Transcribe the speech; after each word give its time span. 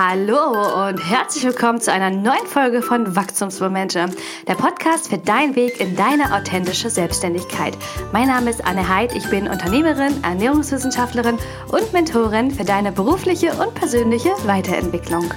Hallo 0.00 0.86
und 0.86 0.98
herzlich 0.98 1.42
willkommen 1.42 1.80
zu 1.80 1.90
einer 1.92 2.10
neuen 2.10 2.46
Folge 2.46 2.82
von 2.82 3.16
Wachstumsmomente, 3.16 4.06
der 4.46 4.54
Podcast 4.54 5.08
für 5.08 5.18
deinen 5.18 5.56
Weg 5.56 5.80
in 5.80 5.96
deine 5.96 6.36
authentische 6.36 6.88
Selbstständigkeit. 6.88 7.76
Mein 8.12 8.28
Name 8.28 8.48
ist 8.50 8.64
Anne 8.64 8.88
Heid, 8.88 9.12
ich 9.16 9.28
bin 9.28 9.48
Unternehmerin, 9.48 10.22
Ernährungswissenschaftlerin 10.22 11.36
und 11.72 11.92
Mentorin 11.92 12.52
für 12.52 12.62
deine 12.62 12.92
berufliche 12.92 13.50
und 13.54 13.74
persönliche 13.74 14.30
Weiterentwicklung. 14.46 15.34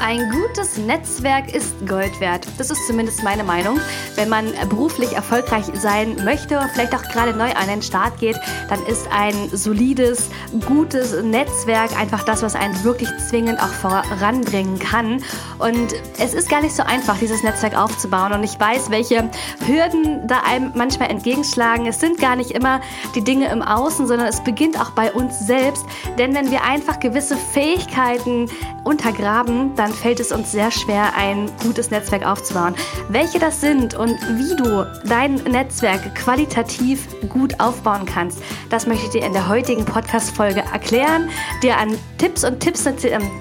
Ein 0.00 0.30
gutes 0.30 0.78
Netzwerk 0.78 1.52
ist 1.52 1.74
Gold 1.86 2.20
wert. 2.20 2.46
Das 2.56 2.70
ist 2.70 2.86
zumindest 2.86 3.24
meine 3.24 3.42
Meinung. 3.42 3.80
Wenn 4.14 4.28
man 4.28 4.52
beruflich 4.68 5.12
erfolgreich 5.12 5.64
sein 5.74 6.16
möchte 6.24 6.58
und 6.60 6.70
vielleicht 6.70 6.94
auch 6.94 7.02
gerade 7.02 7.36
neu 7.36 7.50
an 7.52 7.66
den 7.68 7.82
Start 7.82 8.18
geht, 8.20 8.36
dann 8.68 8.84
ist 8.86 9.08
ein 9.10 9.34
solides, 9.50 10.30
gutes 10.66 11.20
Netzwerk 11.22 11.98
einfach 11.98 12.22
das, 12.22 12.42
was 12.42 12.54
einen 12.54 12.84
wirklich 12.84 13.08
zwingend 13.28 13.60
auch 13.60 13.68
voranbringen 13.68 14.78
kann. 14.78 15.22
Und 15.58 15.94
es 16.18 16.34
ist 16.34 16.48
gar 16.48 16.60
nicht 16.60 16.74
so 16.74 16.82
einfach, 16.82 17.18
dieses 17.18 17.42
Netzwerk 17.42 17.76
aufzubauen. 17.76 18.32
Und 18.32 18.44
ich 18.44 18.58
weiß, 18.58 18.90
welche 18.90 19.30
Hürden 19.66 20.26
da 20.26 20.40
einem 20.40 20.72
manchmal 20.74 21.10
entgegenschlagen. 21.10 21.86
Es 21.86 22.00
sind 22.00 22.18
gar 22.18 22.36
nicht 22.36 22.52
immer 22.52 22.80
die 23.14 23.22
Dinge 23.22 23.50
im 23.50 23.62
Außen, 23.62 24.06
sondern 24.06 24.28
es 24.28 24.40
beginnt 24.40 24.80
auch 24.80 24.90
bei 24.90 25.12
uns 25.12 25.40
selbst. 25.40 25.84
Denn 26.18 26.34
wenn 26.34 26.50
wir 26.50 26.64
einfach 26.64 27.00
gewisse 27.00 27.36
Fähigkeiten 27.36 28.48
untergraben, 28.84 29.74
dann 29.74 29.92
fällt 29.92 30.20
es 30.20 30.32
uns 30.32 30.50
sehr 30.50 30.70
schwer, 30.70 31.14
ein 31.16 31.50
gutes 31.62 31.90
Netzwerk 31.90 32.26
aufzubauen. 32.26 32.74
Welche 33.08 33.38
das 33.38 33.60
sind 33.60 33.94
und 33.94 34.18
wie 34.36 34.56
du 34.56 34.86
dein 35.04 35.34
Netzwerk 35.34 36.14
qualitativ 36.14 37.06
gut 37.28 37.60
aufbauen 37.60 38.06
kannst, 38.06 38.38
das 38.70 38.86
möchte 38.86 39.06
ich 39.06 39.10
dir 39.10 39.26
in 39.26 39.32
der 39.32 39.48
heutigen 39.48 39.84
Podcast-Folge 39.84 40.62
erklären, 40.72 41.28
dir 41.62 41.76
an 41.76 41.98
Tipps 42.16 42.44
und 42.44 42.60
Tipps, 42.60 42.86
äh, 42.86 42.92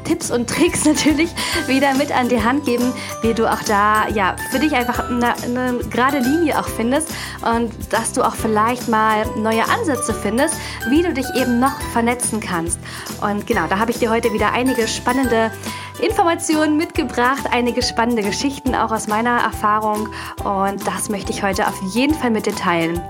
Tipps 0.03 0.31
und 0.31 0.49
Tricks 0.49 0.85
natürlich 0.85 1.29
wieder 1.67 1.93
mit 1.95 2.06
an 2.11 2.29
die 2.29 2.41
Hand 2.41 2.65
geben, 2.65 2.93
wie 3.21 3.33
du 3.33 3.51
auch 3.51 3.61
da 3.63 4.07
ja 4.09 4.35
für 4.51 4.59
dich 4.59 4.73
einfach 4.73 5.09
eine, 5.09 5.33
eine 5.43 5.79
gerade 5.89 6.19
Linie 6.19 6.59
auch 6.59 6.67
findest 6.67 7.09
und 7.41 7.71
dass 7.91 8.13
du 8.13 8.23
auch 8.23 8.35
vielleicht 8.35 8.87
mal 8.87 9.25
neue 9.37 9.67
Ansätze 9.67 10.13
findest, 10.13 10.55
wie 10.89 11.01
du 11.01 11.13
dich 11.13 11.25
eben 11.35 11.59
noch 11.59 11.79
vernetzen 11.93 12.39
kannst. 12.39 12.79
Und 13.21 13.47
genau, 13.47 13.67
da 13.67 13.79
habe 13.79 13.91
ich 13.91 13.99
dir 13.99 14.09
heute 14.09 14.33
wieder 14.33 14.51
einige 14.51 14.87
spannende 14.87 15.51
Informationen 15.99 16.77
mitgebracht, 16.77 17.45
einige 17.51 17.81
spannende 17.81 18.21
Geschichten 18.21 18.75
auch 18.75 18.91
aus 18.91 19.07
meiner 19.07 19.39
Erfahrung 19.39 20.09
und 20.43 20.85
das 20.85 21.09
möchte 21.09 21.31
ich 21.31 21.43
heute 21.43 21.67
auf 21.67 21.79
jeden 21.93 22.13
Fall 22.13 22.31
mit 22.31 22.45
dir 22.45 22.55
teilen. 22.55 23.01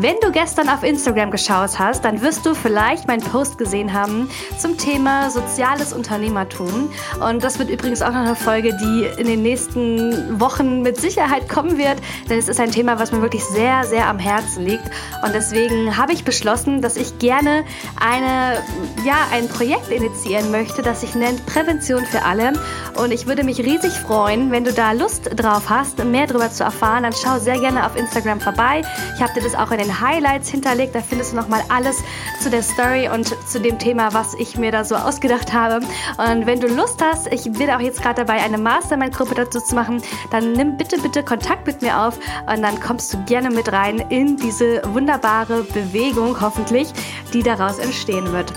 Wenn 0.00 0.14
du 0.20 0.30
gestern 0.30 0.68
auf 0.68 0.84
Instagram 0.84 1.32
geschaut 1.32 1.76
hast, 1.76 2.04
dann 2.04 2.22
wirst 2.22 2.46
du 2.46 2.54
vielleicht 2.54 3.08
meinen 3.08 3.22
Post 3.22 3.58
gesehen 3.58 3.92
haben 3.92 4.30
zum 4.56 4.78
Thema 4.78 5.28
soziales 5.28 5.92
Unternehmertum. 5.92 6.90
Und 7.20 7.42
das 7.42 7.58
wird 7.58 7.68
übrigens 7.68 8.00
auch 8.00 8.12
noch 8.12 8.20
eine 8.20 8.36
Folge, 8.36 8.76
die 8.80 9.20
in 9.20 9.26
den 9.26 9.42
nächsten 9.42 10.38
Wochen 10.38 10.82
mit 10.82 11.00
Sicherheit 11.00 11.48
kommen 11.48 11.78
wird, 11.78 11.96
denn 12.30 12.38
es 12.38 12.48
ist 12.48 12.60
ein 12.60 12.70
Thema, 12.70 13.00
was 13.00 13.10
mir 13.10 13.22
wirklich 13.22 13.42
sehr, 13.44 13.82
sehr 13.84 14.06
am 14.06 14.20
Herzen 14.20 14.64
liegt. 14.64 14.84
Und 15.24 15.34
deswegen 15.34 15.96
habe 15.96 16.12
ich 16.12 16.22
beschlossen, 16.22 16.80
dass 16.80 16.96
ich 16.96 17.18
gerne 17.18 17.64
eine, 18.00 18.62
ja, 19.04 19.16
ein 19.32 19.48
Projekt 19.48 19.88
initiieren 19.90 20.52
möchte, 20.52 20.82
das 20.82 21.00
sich 21.00 21.16
nennt 21.16 21.44
Prävention 21.46 22.04
für 22.06 22.22
alle. 22.28 22.52
Und 22.96 23.12
ich 23.12 23.26
würde 23.26 23.44
mich 23.44 23.58
riesig 23.58 23.92
freuen, 23.92 24.50
wenn 24.50 24.64
du 24.64 24.72
da 24.72 24.92
Lust 24.92 25.30
drauf 25.34 25.70
hast, 25.70 26.04
mehr 26.04 26.26
darüber 26.26 26.50
zu 26.50 26.64
erfahren, 26.64 27.04
dann 27.04 27.12
schau 27.12 27.38
sehr 27.38 27.58
gerne 27.58 27.86
auf 27.86 27.96
Instagram 27.96 28.40
vorbei. 28.40 28.82
Ich 29.14 29.22
habe 29.22 29.32
dir 29.34 29.42
das 29.42 29.54
auch 29.54 29.70
in 29.70 29.78
den 29.78 30.00
Highlights 30.00 30.48
hinterlegt. 30.50 30.94
Da 30.94 31.00
findest 31.00 31.32
du 31.32 31.36
nochmal 31.36 31.62
alles 31.68 31.96
zu 32.42 32.50
der 32.50 32.62
Story 32.62 33.08
und 33.08 33.34
zu 33.48 33.60
dem 33.60 33.78
Thema, 33.78 34.12
was 34.12 34.34
ich 34.34 34.56
mir 34.56 34.72
da 34.72 34.84
so 34.84 34.96
ausgedacht 34.96 35.52
habe. 35.52 35.84
Und 36.18 36.46
wenn 36.46 36.60
du 36.60 36.68
Lust 36.68 37.02
hast, 37.02 37.26
ich 37.32 37.50
bin 37.50 37.70
auch 37.70 37.80
jetzt 37.80 38.02
gerade 38.02 38.24
dabei, 38.24 38.40
eine 38.42 38.58
Mastermind-Gruppe 38.58 39.34
dazu 39.34 39.60
zu 39.60 39.74
machen, 39.74 40.02
dann 40.30 40.52
nimm 40.52 40.76
bitte, 40.76 40.98
bitte 41.00 41.22
Kontakt 41.22 41.66
mit 41.66 41.82
mir 41.82 41.98
auf 41.98 42.18
und 42.52 42.62
dann 42.62 42.80
kommst 42.80 43.12
du 43.14 43.24
gerne 43.24 43.50
mit 43.50 43.72
rein 43.72 43.98
in 44.10 44.36
diese 44.36 44.82
wunderbare 44.92 45.64
Bewegung, 45.64 46.40
hoffentlich, 46.40 46.92
die 47.32 47.42
daraus 47.42 47.78
entstehen 47.78 48.32
wird. 48.32 48.52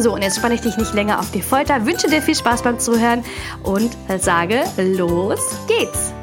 So, 0.00 0.14
und 0.14 0.22
jetzt 0.22 0.36
spanne 0.36 0.54
ich 0.54 0.62
dich 0.62 0.78
nicht 0.78 0.94
länger 0.94 1.20
auf 1.20 1.30
die 1.30 1.42
Folter, 1.42 1.84
wünsche 1.84 2.08
dir 2.08 2.22
viel 2.22 2.34
Spaß 2.34 2.62
beim 2.62 2.78
Zuhören 2.78 3.22
und 3.64 3.94
sage, 4.18 4.64
los 4.78 5.40
geht's! 5.68 6.19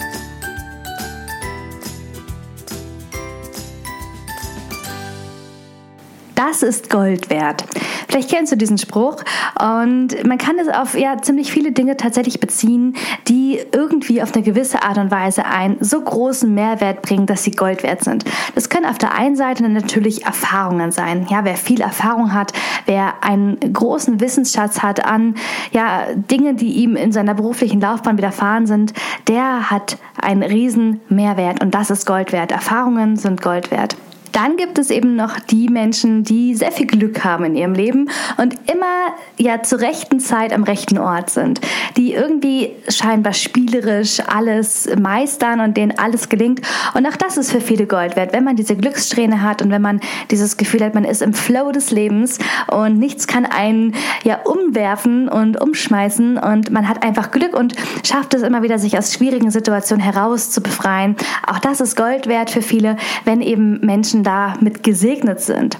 Das 6.37 6.61
ist 6.61 6.91
Gold 6.91 7.31
wert. 7.31 7.65
Vielleicht 8.07 8.29
kennst 8.29 8.51
du 8.51 8.57
diesen 8.57 8.77
Spruch 8.77 9.23
und 9.59 10.23
man 10.23 10.37
kann 10.37 10.59
es 10.59 10.67
auf 10.67 10.95
ja 10.95 11.19
ziemlich 11.19 11.51
viele 11.51 11.71
Dinge 11.71 11.97
tatsächlich 11.97 12.39
beziehen, 12.39 12.95
die 13.27 13.59
irgendwie 13.71 14.21
auf 14.21 14.35
eine 14.35 14.43
gewisse 14.43 14.83
Art 14.83 14.99
und 14.99 15.09
Weise 15.09 15.45
einen 15.45 15.77
so 15.79 15.99
großen 15.99 16.53
Mehrwert 16.53 17.01
bringen, 17.01 17.25
dass 17.25 17.43
sie 17.43 17.49
Gold 17.49 17.81
wert 17.81 18.03
sind. 18.03 18.23
Das 18.53 18.69
können 18.69 18.85
auf 18.85 18.99
der 18.99 19.15
einen 19.15 19.35
Seite 19.35 19.67
natürlich 19.67 20.25
Erfahrungen 20.25 20.91
sein. 20.91 21.25
Ja, 21.27 21.43
wer 21.43 21.55
viel 21.55 21.81
Erfahrung 21.81 22.31
hat, 22.33 22.53
wer 22.85 23.23
einen 23.23 23.57
großen 23.73 24.19
Wissensschatz 24.19 24.83
hat 24.83 25.03
an 25.03 25.33
ja 25.71 26.05
Dinge, 26.13 26.53
die 26.53 26.73
ihm 26.73 26.95
in 26.95 27.11
seiner 27.11 27.33
beruflichen 27.33 27.81
Laufbahn 27.81 28.19
widerfahren 28.19 28.67
sind, 28.67 28.93
der 29.27 29.71
hat 29.71 29.97
einen 30.21 30.43
riesen 30.43 31.01
Mehrwert 31.09 31.63
und 31.63 31.73
das 31.73 31.89
ist 31.89 32.05
Gold 32.05 32.31
wert. 32.31 32.51
Erfahrungen 32.51 33.15
sind 33.15 33.41
Gold 33.41 33.71
wert. 33.71 33.97
Dann 34.31 34.57
gibt 34.57 34.77
es 34.79 34.89
eben 34.89 35.15
noch 35.15 35.39
die 35.39 35.69
Menschen, 35.69 36.23
die 36.23 36.55
sehr 36.55 36.71
viel 36.71 36.87
Glück 36.87 37.23
haben 37.23 37.45
in 37.45 37.55
ihrem 37.55 37.73
Leben 37.73 38.09
und 38.37 38.55
immer 38.69 39.13
ja 39.37 39.61
zur 39.63 39.79
rechten 39.79 40.19
Zeit 40.19 40.53
am 40.53 40.63
rechten 40.63 40.97
Ort 40.97 41.29
sind, 41.29 41.61
die 41.95 42.13
irgendwie 42.13 42.71
scheinbar 42.87 43.33
spielerisch 43.33 44.19
alles 44.27 44.89
meistern 44.99 45.59
und 45.59 45.77
denen 45.77 45.97
alles 45.97 46.29
gelingt. 46.29 46.61
Und 46.93 47.05
auch 47.05 47.15
das 47.15 47.37
ist 47.37 47.51
für 47.51 47.61
viele 47.61 47.87
Gold 47.87 48.15
wert, 48.15 48.33
wenn 48.33 48.43
man 48.43 48.55
diese 48.55 48.75
Glückssträhne 48.75 49.41
hat 49.41 49.61
und 49.61 49.71
wenn 49.71 49.81
man 49.81 49.99
dieses 50.31 50.57
Gefühl 50.57 50.83
hat, 50.83 50.95
man 50.95 51.05
ist 51.05 51.21
im 51.21 51.33
Flow 51.33 51.71
des 51.71 51.91
Lebens 51.91 52.39
und 52.67 52.99
nichts 52.99 53.27
kann 53.27 53.45
einen 53.45 53.93
ja 54.23 54.39
umwerfen 54.43 55.29
und 55.29 55.59
umschmeißen 55.59 56.37
und 56.37 56.71
man 56.71 56.87
hat 56.87 57.03
einfach 57.03 57.31
Glück 57.31 57.55
und 57.55 57.75
schafft 58.03 58.33
es 58.33 58.41
immer 58.41 58.63
wieder, 58.63 58.79
sich 58.79 58.97
aus 58.97 59.13
schwierigen 59.13 59.51
Situationen 59.51 60.03
heraus 60.03 60.49
zu 60.49 60.61
befreien. 60.61 61.15
Auch 61.45 61.59
das 61.59 61.81
ist 61.81 61.95
Gold 61.95 62.27
wert 62.27 62.49
für 62.49 62.61
viele, 62.61 62.97
wenn 63.25 63.41
eben 63.41 63.79
Menschen 63.85 64.16
damit 64.23 64.83
gesegnet 64.83 65.41
sind. 65.41 65.77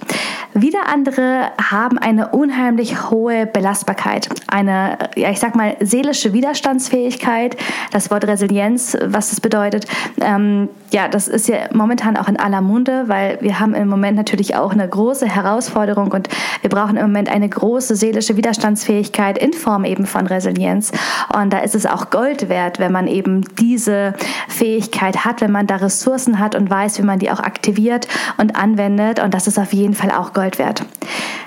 Wieder 0.53 0.87
andere 0.87 1.51
haben 1.61 1.99
eine 1.99 2.29
unheimlich 2.29 3.11
hohe 3.11 3.45
Belastbarkeit, 3.45 4.29
eine, 4.47 4.97
ja, 5.15 5.29
ich 5.29 5.39
sag 5.39 5.55
mal, 5.55 5.75
seelische 5.81 6.33
Widerstandsfähigkeit. 6.33 7.57
Das 7.91 8.09
Wort 8.09 8.25
Resilienz, 8.25 8.97
was 9.05 9.29
das 9.29 9.39
bedeutet, 9.39 9.85
ähm, 10.19 10.69
ja, 10.91 11.07
das 11.09 11.27
ist 11.27 11.47
ja 11.47 11.57
momentan 11.73 12.17
auch 12.17 12.27
in 12.27 12.37
aller 12.37 12.61
Munde, 12.61 13.03
weil 13.07 13.37
wir 13.41 13.59
haben 13.59 13.75
im 13.75 13.87
Moment 13.87 14.17
natürlich 14.17 14.55
auch 14.55 14.71
eine 14.71 14.87
große 14.87 15.27
Herausforderung 15.27 16.11
und 16.11 16.29
wir 16.61 16.69
brauchen 16.69 16.97
im 16.97 17.03
Moment 17.03 17.29
eine 17.29 17.49
große 17.49 17.95
seelische 17.95 18.37
Widerstandsfähigkeit 18.37 19.37
in 19.37 19.53
Form 19.53 19.83
eben 19.85 20.05
von 20.05 20.27
Resilienz. 20.27 20.91
Und 21.33 21.51
da 21.51 21.59
ist 21.59 21.75
es 21.75 21.85
auch 21.85 22.09
Gold 22.09 22.49
wert, 22.49 22.79
wenn 22.79 22.91
man 22.91 23.07
eben 23.07 23.41
diese 23.59 24.13
Fähigkeit 24.47 25.25
hat, 25.25 25.41
wenn 25.41 25.51
man 25.51 25.67
da 25.67 25.75
Ressourcen 25.75 26.39
hat 26.39 26.55
und 26.55 26.69
weiß, 26.69 26.97
wie 26.99 27.03
man 27.03 27.19
die 27.19 27.29
auch 27.29 27.39
aktiviert 27.39 28.07
und 28.37 28.55
anwendet. 28.55 29.19
Und 29.19 29.33
das 29.33 29.47
ist 29.47 29.57
auf 29.57 29.73
jeden 29.73 29.93
Fall 29.93 30.11
auch 30.11 30.33
Gold 30.33 30.59
wert. 30.59 30.85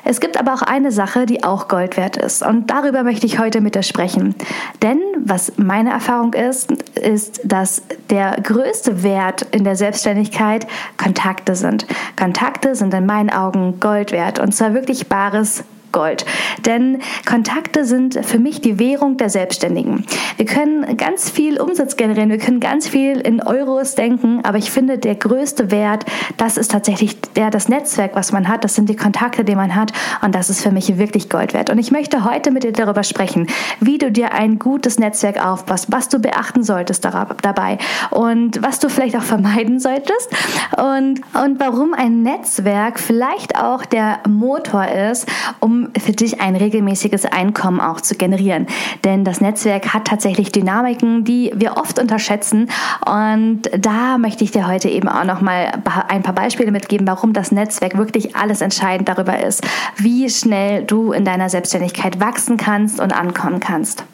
Es 0.05 0.21
gibt 0.21 0.39
aber 0.39 0.55
auch 0.55 0.63
eine 0.63 0.93
Sache, 0.93 1.27
die 1.27 1.45
auch 1.45 1.69
Gold 1.69 1.97
wert 1.97 2.17
ist. 2.17 2.43
Und 2.43 2.71
darüber 2.71 3.03
möchte 3.03 3.27
ich 3.27 3.39
heute 3.39 3.61
mit 3.61 3.75
dir 3.75 3.83
sprechen. 3.83 4.35
Denn 4.83 5.01
was 5.19 5.53
meine 5.57 5.91
Erfahrung 5.91 6.33
ist, 6.33 6.73
ist, 6.97 7.41
dass 7.45 7.83
der 8.09 8.33
größte 8.43 9.03
Wert 9.03 9.43
in 9.51 9.65
der 9.65 9.77
Selbstständigkeit 9.77 10.67
Kontakte 10.97 11.55
sind. 11.55 11.87
Kontakte 12.17 12.75
sind 12.75 12.95
in 12.95 13.07
meinen 13.07 13.31
Augen 13.31 13.79
Gold 13.81 14.13
wert. 14.13 14.39
Und 14.39 14.55
zwar 14.55 14.75
wirklich 14.75 15.09
bares 15.09 15.65
Gold. 15.93 16.25
Denn 16.65 17.01
Kontakte 17.27 17.85
sind 17.85 18.25
für 18.25 18.39
mich 18.39 18.61
die 18.61 18.79
Währung 18.79 19.17
der 19.17 19.31
Selbstständigen. 19.31 20.05
Wir 20.37 20.47
können 20.47 20.97
ganz 20.97 21.31
viel 21.31 21.61
Umsatz 21.61 21.97
generieren, 21.97 22.31
wir 22.31 22.39
können 22.39 22.61
ganz 22.61 22.89
viel 22.89 23.19
in 23.21 23.43
Euros 23.43 23.95
denken, 23.95 24.41
aber 24.45 24.59
ich 24.59 24.71
finde, 24.71 24.99
der 24.99 25.15
größte 25.15 25.71
Wert, 25.71 26.05
das 26.37 26.57
ist 26.57 26.71
tatsächlich 26.71 27.21
der, 27.37 27.51
das 27.51 27.69
Netzwerk, 27.69 28.15
was 28.15 28.33
man 28.33 28.49
hat, 28.49 28.65
das 28.65 28.75
sind 28.75 28.89
die 28.89 28.97
Kontakte, 28.97 29.45
die 29.45 29.55
man 29.55 29.75
hat 29.75 29.93
und 30.23 30.35
das 30.35 30.51
ist 30.51 30.63
für 30.63 30.71
mich 30.71 30.99
wirklich 30.99 31.29
Gold 31.29 31.55
wert. 31.55 31.71
Und 31.71 31.79
ich 31.79 31.91
möchte 31.91 32.25
heute 32.25 32.51
mit 32.51 32.65
dir 32.65 32.73
darüber 32.73 33.03
sprechen, 33.03 33.47
wie 33.81 33.99
du 33.99 34.11
dir 34.11 34.33
ein 34.33 34.59
gutes 34.59 34.99
Netzwerk 34.99 35.45
aufbaust, 35.45 35.87
was 35.91 36.09
du 36.09 36.19
beachten 36.19 36.63
solltest 36.63 37.05
dabei 37.05 37.79
und 38.11 38.63
was 38.63 38.79
du 38.79 38.89
vielleicht 38.89 39.17
auch 39.17 39.23
vermeiden 39.23 39.81
solltest 39.81 40.31
und, 40.77 41.21
und 41.35 41.59
warum 41.61 41.95
ein 41.95 42.23
Netzwerk 42.23 42.99
vielleicht 42.99 43.57
auch 43.57 43.85
der 43.85 44.21
Motor 44.29 44.87
ist, 44.89 45.27
um 45.61 45.80
für 45.99 46.13
dich 46.13 46.41
ein 46.41 46.57
regelmäßiges 46.57 47.27
Einkommen 47.27 47.81
auch 47.81 48.01
zu 48.01 48.15
generieren. 48.15 48.67
Denn 49.05 49.25
das 49.25 49.41
Netzwerk 49.41 49.95
hat 49.95 50.07
tatsächlich 50.07 50.53
Dynamiken, 50.53 51.25
die 51.25 51.53
wir 51.55 51.77
oft 51.77 51.99
unterschätzen. 51.99 52.69
Und 53.07 53.63
da 53.79 54.19
möchte 54.19 54.45
ich 54.45 54.51
dir 54.51 54.67
heute 54.67 54.89
eben 54.89 55.09
auch 55.09 55.25
nochmal 55.25 55.73
ein 56.09 56.23
paar 56.23 56.35
Beispiele 56.35 56.71
mitgeben, 56.71 57.07
warum 57.07 57.33
das 57.33 57.53
Netzwerk 57.53 57.97
wirklich 57.97 58.37
alles 58.37 58.61
entscheidend 58.61 59.09
darüber 59.09 59.43
ist, 59.43 59.63
wie 59.97 60.29
schnell 60.29 60.85
du 60.85 61.13
in 61.13 61.25
deiner 61.25 61.49
Selbstständigkeit 61.49 62.21
wachsen 62.21 62.57
kannst 62.57 63.01
und 63.01 63.13
ankommen 63.13 63.61
kannst. 63.61 64.05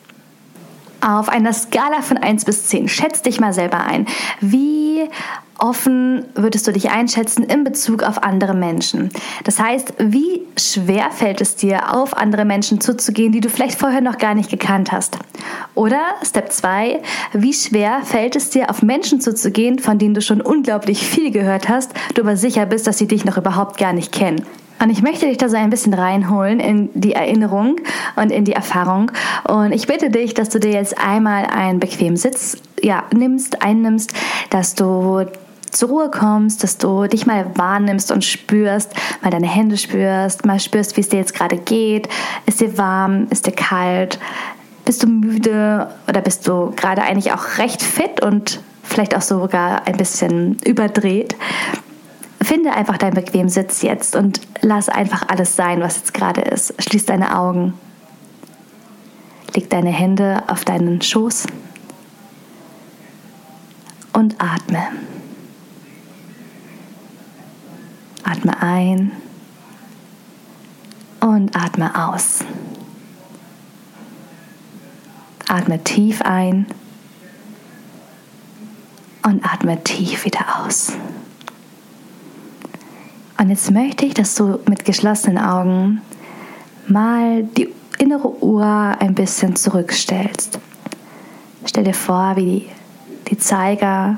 Auf 1.00 1.28
einer 1.28 1.52
Skala 1.52 2.02
von 2.02 2.16
1 2.16 2.44
bis 2.44 2.66
10, 2.66 2.88
schätz 2.88 3.22
dich 3.22 3.40
mal 3.40 3.52
selber 3.52 3.81
ein. 3.81 4.06
Wie 4.40 5.08
offen 5.58 6.25
würdest 6.34 6.66
du 6.66 6.72
dich 6.72 6.90
einschätzen 6.90 7.44
in 7.44 7.64
Bezug 7.64 8.02
auf 8.02 8.22
andere 8.22 8.54
Menschen? 8.54 9.10
Das 9.44 9.58
heißt, 9.58 9.94
wie 9.98 10.43
schwer 10.58 11.10
fällt 11.10 11.40
es 11.40 11.56
dir, 11.56 11.94
auf 11.94 12.16
andere 12.16 12.44
Menschen 12.44 12.81
zuzugehen, 12.81 13.32
die 13.32 13.40
du 13.40 13.48
vielleicht 13.48 13.78
vorher 13.78 14.00
noch 14.00 14.19
gar 14.19 14.34
nicht 14.34 14.50
gekannt 14.50 14.93
hast? 14.93 15.19
Oder 15.75 16.00
Step 16.22 16.52
2, 16.52 17.02
wie 17.32 17.52
schwer 17.52 18.00
fällt 18.02 18.37
es 18.37 18.50
dir, 18.50 18.70
auf 18.70 18.82
Menschen 18.82 19.20
zuzugehen, 19.20 19.78
von 19.78 19.98
denen 19.98 20.14
du 20.14 20.22
schon 20.22 20.40
unglaublich 20.40 21.06
viel 21.06 21.31
gehört 21.31 21.69
hast, 21.69 21.93
du 22.14 22.22
aber 22.22 22.37
sicher 22.37 22.66
bist, 22.66 22.87
dass 22.87 22.98
sie 22.98 23.08
dich 23.08 23.25
noch 23.25 23.37
überhaupt 23.37 23.78
gar 23.78 23.93
nicht 23.93 24.12
kennen? 24.12 24.44
Und 24.78 24.90
ich 24.90 25.02
möchte 25.02 25.26
dich 25.26 25.38
da 25.38 25.49
so 25.49 25.56
ein 25.56 25.70
bisschen 25.70 25.94
reinholen 25.94 26.61
in 26.61 26.90
die 26.94 27.14
Erinnerung 27.14 27.76
und 28.17 28.31
in 28.31 28.44
die 28.44 28.52
Erfahrung. 28.52 29.11
Und 29.49 29.73
ich 29.73 29.87
bitte 29.87 30.11
dich, 30.11 30.34
dass 30.34 30.50
du 30.50 30.61
dir 30.61 30.73
jetzt 30.73 30.99
einmal 30.99 31.46
einen 31.46 31.81
bequemen 31.81 32.17
Sitz 32.17 32.58
ja, 32.82 33.05
nimmst, 33.14 33.62
einnimmst, 33.62 34.12
dass 34.50 34.75
du 34.75 35.25
zur 35.70 35.88
Ruhe 35.88 36.11
kommst, 36.11 36.62
dass 36.62 36.78
du 36.78 37.06
dich 37.06 37.26
mal 37.26 37.46
wahrnimmst 37.55 38.11
und 38.11 38.25
spürst, 38.25 38.93
mal 39.23 39.31
deine 39.31 39.49
Hände 39.49 39.76
spürst, 39.76 40.46
mal 40.46 40.61
spürst, 40.61 40.96
wie 40.96 41.00
es 41.00 41.08
dir 41.08 41.19
jetzt 41.19 41.34
gerade 41.34 41.56
geht. 41.56 42.08
Ist 42.46 42.61
dir 42.61 42.76
warm? 42.79 43.26
Ist 43.31 43.46
dir 43.46 43.52
kalt? 43.52 44.19
Bist 44.84 45.02
du 45.02 45.08
müde 45.08 45.88
oder 46.08 46.20
bist 46.20 46.46
du 46.46 46.72
gerade 46.76 47.02
eigentlich 47.02 47.32
auch 47.32 47.58
recht 47.58 47.82
fit 47.82 48.22
und 48.22 48.61
vielleicht 48.82 49.17
auch 49.17 49.22
sogar 49.22 49.87
ein 49.87 49.96
bisschen 49.96 50.58
überdreht? 50.64 51.34
Finde 52.46 52.72
einfach 52.75 52.96
deinen 52.96 53.14
bequemen 53.14 53.48
Sitz 53.48 53.82
jetzt 53.82 54.14
und 54.14 54.40
lass 54.60 54.88
einfach 54.88 55.26
alles 55.26 55.56
sein, 55.56 55.81
was 55.81 55.96
jetzt 55.96 56.14
gerade 56.14 56.43
ist. 56.43 56.81
Schließ 56.81 57.04
deine 57.04 57.37
Augen. 57.37 57.75
Leg 59.52 59.69
deine 59.69 59.90
Hände 59.90 60.44
auf 60.46 60.64
deinen 60.64 61.02
Schoß 61.02 61.48
und 64.12 64.37
atme. 64.40 64.78
Atme 68.22 68.62
ein 68.62 69.10
und 71.19 71.56
atme 71.56 72.08
aus. 72.08 72.44
Atme 75.48 75.82
tief 75.82 76.22
ein 76.22 76.66
und 79.25 79.44
atme 79.44 79.82
tief 79.82 80.25
wieder 80.25 80.64
aus. 80.64 80.93
Und 83.38 83.50
jetzt 83.50 83.71
möchte 83.71 84.06
ich, 84.06 84.15
dass 84.15 84.35
du 84.35 84.61
mit 84.67 84.85
geschlossenen 84.85 85.38
Augen 85.38 86.00
mal 86.87 87.43
die 87.43 87.69
innere 87.99 88.43
Uhr 88.43 88.65
ein 88.65 89.15
bisschen 89.15 89.56
zurückstellst. 89.56 90.59
Stell 91.65 91.85
dir 91.85 91.94
vor, 91.94 92.37
wie 92.37 92.44
die, 92.44 92.69
die 93.29 93.38
Zeiger, 93.38 94.17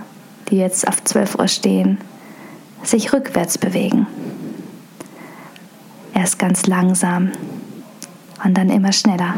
die 0.51 0.57
jetzt 0.57 0.87
auf 0.87 1.03
12 1.03 1.37
Uhr 1.37 1.49
stehen, 1.49 1.99
sich 2.83 3.13
rückwärts 3.13 3.59
bewegen. 3.59 4.07
Erst 6.15 6.39
ganz 6.39 6.67
langsam 6.67 7.33
und 8.45 8.57
dann 8.57 8.71
immer 8.71 8.93
schneller. 8.93 9.35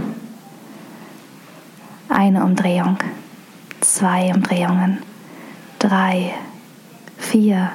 Eine 2.09 2.44
Umdrehung, 2.44 2.99
zwei 3.81 4.33
Umdrehungen, 4.35 4.99
drei, 5.79 6.35
vier, 7.19 7.71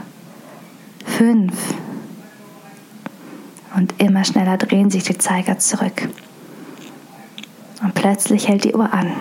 fünf, 1.05 1.53
und 3.75 3.93
immer 4.01 4.23
schneller 4.23 4.57
drehen 4.57 4.89
sich 4.89 5.03
die 5.03 5.17
Zeiger 5.17 5.59
zurück. 5.59 6.07
Und 7.83 7.93
plötzlich 7.93 8.47
hält 8.47 8.63
die 8.63 8.73
Uhr 8.73 8.93
an. 8.93 9.11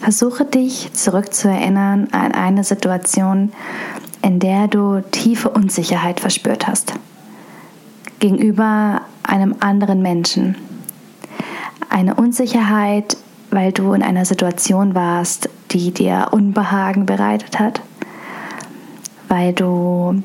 Versuche 0.00 0.44
dich 0.44 0.92
zurückzuerinnern 0.94 2.08
an 2.12 2.32
eine 2.32 2.64
Situation, 2.64 3.52
in 4.22 4.40
der 4.40 4.68
du 4.68 5.00
tiefe 5.10 5.50
Unsicherheit 5.50 6.20
verspürt 6.20 6.66
hast. 6.66 6.94
Gegenüber 8.18 9.02
einem 9.22 9.56
anderen 9.60 10.00
Menschen. 10.00 10.56
Eine 11.90 12.14
Unsicherheit, 12.14 13.16
weil 13.50 13.72
du 13.72 13.92
in 13.92 14.02
einer 14.02 14.24
Situation 14.24 14.94
warst, 14.94 15.50
die 15.70 15.92
dir 15.92 16.28
Unbehagen 16.30 17.06
bereitet 17.06 17.58
hat. 17.58 17.82
Weil 19.28 19.52
du 19.52 20.22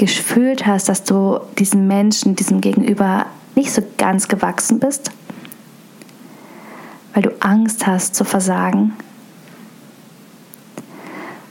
gefühlt 0.00 0.66
hast, 0.66 0.88
dass 0.88 1.04
du 1.04 1.40
diesem 1.58 1.86
Menschen, 1.86 2.34
diesem 2.34 2.62
Gegenüber 2.62 3.26
nicht 3.54 3.70
so 3.70 3.82
ganz 3.98 4.28
gewachsen 4.28 4.80
bist, 4.80 5.10
weil 7.12 7.22
du 7.22 7.30
Angst 7.40 7.86
hast 7.86 8.14
zu 8.14 8.24
versagen. 8.24 8.94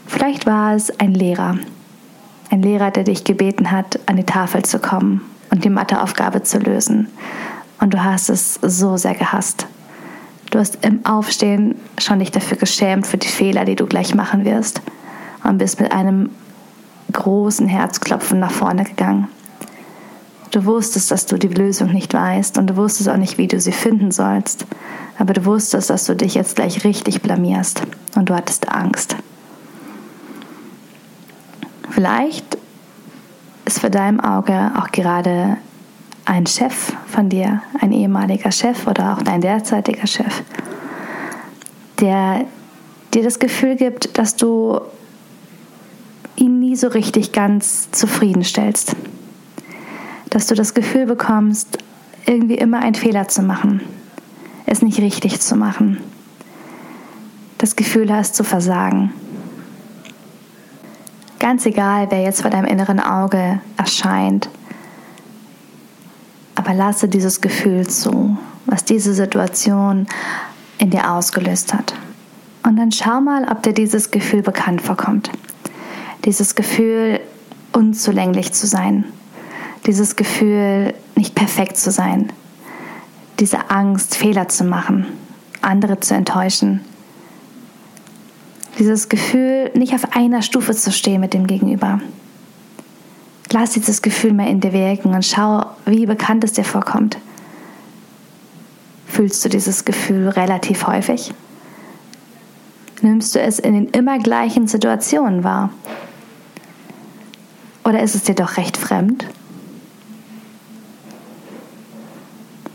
Vielleicht 0.08 0.46
war 0.46 0.74
es 0.74 0.90
ein 0.98 1.14
Lehrer, 1.14 1.58
ein 2.50 2.62
Lehrer, 2.62 2.90
der 2.90 3.04
dich 3.04 3.22
gebeten 3.22 3.70
hat, 3.70 4.00
an 4.06 4.16
die 4.16 4.24
Tafel 4.24 4.64
zu 4.64 4.80
kommen 4.80 5.20
und 5.50 5.64
die 5.64 5.70
Matheaufgabe 5.70 6.42
zu 6.42 6.58
lösen. 6.58 7.06
Und 7.80 7.94
du 7.94 8.02
hast 8.02 8.30
es 8.30 8.54
so 8.54 8.96
sehr 8.96 9.14
gehasst. 9.14 9.68
Du 10.50 10.58
hast 10.58 10.84
im 10.84 11.06
Aufstehen 11.06 11.76
schon 12.00 12.18
dich 12.18 12.32
dafür 12.32 12.56
geschämt 12.56 13.06
für 13.06 13.16
die 13.16 13.28
Fehler, 13.28 13.64
die 13.64 13.76
du 13.76 13.86
gleich 13.86 14.12
machen 14.16 14.44
wirst. 14.44 14.82
Und 15.44 15.58
bist 15.58 15.80
mit 15.80 15.92
einem 15.92 16.30
großen 17.12 17.68
Herzklopfen 17.68 18.38
nach 18.38 18.50
vorne 18.50 18.84
gegangen. 18.84 19.28
Du 20.50 20.64
wusstest, 20.64 21.10
dass 21.10 21.26
du 21.26 21.38
die 21.38 21.48
Lösung 21.48 21.92
nicht 21.92 22.12
weißt 22.12 22.58
und 22.58 22.68
du 22.68 22.76
wusstest 22.76 23.08
auch 23.08 23.16
nicht, 23.16 23.38
wie 23.38 23.46
du 23.46 23.60
sie 23.60 23.72
finden 23.72 24.10
sollst. 24.10 24.66
Aber 25.18 25.32
du 25.32 25.44
wusstest, 25.44 25.90
dass 25.90 26.06
du 26.06 26.16
dich 26.16 26.34
jetzt 26.34 26.56
gleich 26.56 26.84
richtig 26.84 27.22
blamierst 27.22 27.82
und 28.16 28.30
du 28.30 28.34
hattest 28.34 28.68
Angst. 28.68 29.16
Vielleicht 31.90 32.58
ist 33.64 33.80
für 33.80 33.90
deinem 33.90 34.18
Auge 34.18 34.72
auch 34.76 34.90
gerade 34.90 35.58
ein 36.24 36.46
Chef 36.46 36.92
von 37.06 37.28
dir, 37.28 37.62
ein 37.80 37.92
ehemaliger 37.92 38.50
Chef 38.50 38.86
oder 38.86 39.14
auch 39.14 39.22
dein 39.22 39.40
derzeitiger 39.40 40.06
Chef, 40.06 40.42
der 42.00 42.46
dir 43.14 43.22
das 43.22 43.38
Gefühl 43.38 43.76
gibt, 43.76 44.18
dass 44.18 44.36
du 44.36 44.80
ihn 46.40 46.58
nie 46.58 46.74
so 46.74 46.88
richtig 46.88 47.32
ganz 47.32 47.90
zufriedenstellst. 47.92 48.96
Dass 50.30 50.46
du 50.46 50.54
das 50.54 50.74
Gefühl 50.74 51.06
bekommst, 51.06 51.78
irgendwie 52.26 52.54
immer 52.54 52.80
einen 52.80 52.94
Fehler 52.94 53.28
zu 53.28 53.42
machen, 53.42 53.80
es 54.66 54.82
nicht 54.82 54.98
richtig 55.00 55.40
zu 55.40 55.56
machen, 55.56 55.98
das 57.58 57.76
Gefühl 57.76 58.12
hast 58.12 58.34
zu 58.34 58.44
versagen. 58.44 59.12
Ganz 61.38 61.66
egal, 61.66 62.06
wer 62.10 62.22
jetzt 62.22 62.42
vor 62.42 62.50
deinem 62.50 62.66
inneren 62.66 63.00
Auge 63.00 63.60
erscheint, 63.76 64.48
aber 66.54 66.74
lasse 66.74 67.08
dieses 67.08 67.40
Gefühl 67.40 67.86
zu, 67.88 68.36
was 68.66 68.84
diese 68.84 69.14
Situation 69.14 70.06
in 70.78 70.90
dir 70.90 71.10
ausgelöst 71.10 71.74
hat. 71.74 71.94
Und 72.62 72.76
dann 72.76 72.92
schau 72.92 73.20
mal, 73.20 73.48
ob 73.50 73.62
dir 73.62 73.72
dieses 73.72 74.10
Gefühl 74.10 74.42
bekannt 74.42 74.82
vorkommt 74.82 75.30
dieses 76.24 76.54
Gefühl, 76.54 77.20
unzulänglich 77.72 78.52
zu 78.52 78.66
sein, 78.66 79.04
dieses 79.86 80.16
Gefühl, 80.16 80.94
nicht 81.16 81.34
perfekt 81.34 81.76
zu 81.76 81.90
sein, 81.90 82.32
diese 83.38 83.70
Angst, 83.70 84.16
Fehler 84.16 84.48
zu 84.48 84.64
machen, 84.64 85.06
andere 85.62 86.00
zu 86.00 86.14
enttäuschen, 86.14 86.80
dieses 88.78 89.08
Gefühl, 89.08 89.70
nicht 89.74 89.94
auf 89.94 90.16
einer 90.16 90.42
Stufe 90.42 90.74
zu 90.74 90.92
stehen 90.92 91.20
mit 91.20 91.34
dem 91.34 91.46
Gegenüber. 91.46 92.00
Lass 93.52 93.72
dieses 93.72 94.00
Gefühl 94.00 94.32
mal 94.32 94.48
in 94.48 94.60
dir 94.60 94.72
wirken 94.72 95.12
und 95.12 95.24
schau, 95.24 95.66
wie 95.84 96.06
bekannt 96.06 96.44
es 96.44 96.52
dir 96.52 96.64
vorkommt. 96.64 97.18
Fühlst 99.06 99.44
du 99.44 99.48
dieses 99.48 99.84
Gefühl 99.84 100.28
relativ 100.28 100.86
häufig? 100.86 101.34
Nimmst 103.02 103.34
du 103.34 103.40
es 103.40 103.58
in 103.58 103.74
den 103.74 103.88
immer 103.88 104.18
gleichen 104.18 104.68
Situationen 104.68 105.42
wahr? 105.42 105.70
Oder 107.90 108.04
ist 108.04 108.14
es 108.14 108.22
dir 108.22 108.36
doch 108.36 108.56
recht 108.56 108.76
fremd? 108.76 109.26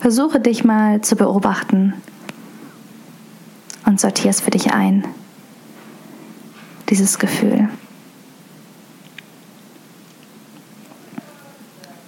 Versuche 0.02 0.42
dich 0.42 0.66
mal 0.66 1.00
zu 1.00 1.16
beobachten 1.16 1.94
und 3.86 3.98
sortiere 3.98 4.32
es 4.32 4.42
für 4.42 4.52
dich 4.52 4.74
ein. 4.74 5.06
Dieses 6.90 7.18
Gefühl. 7.18 7.70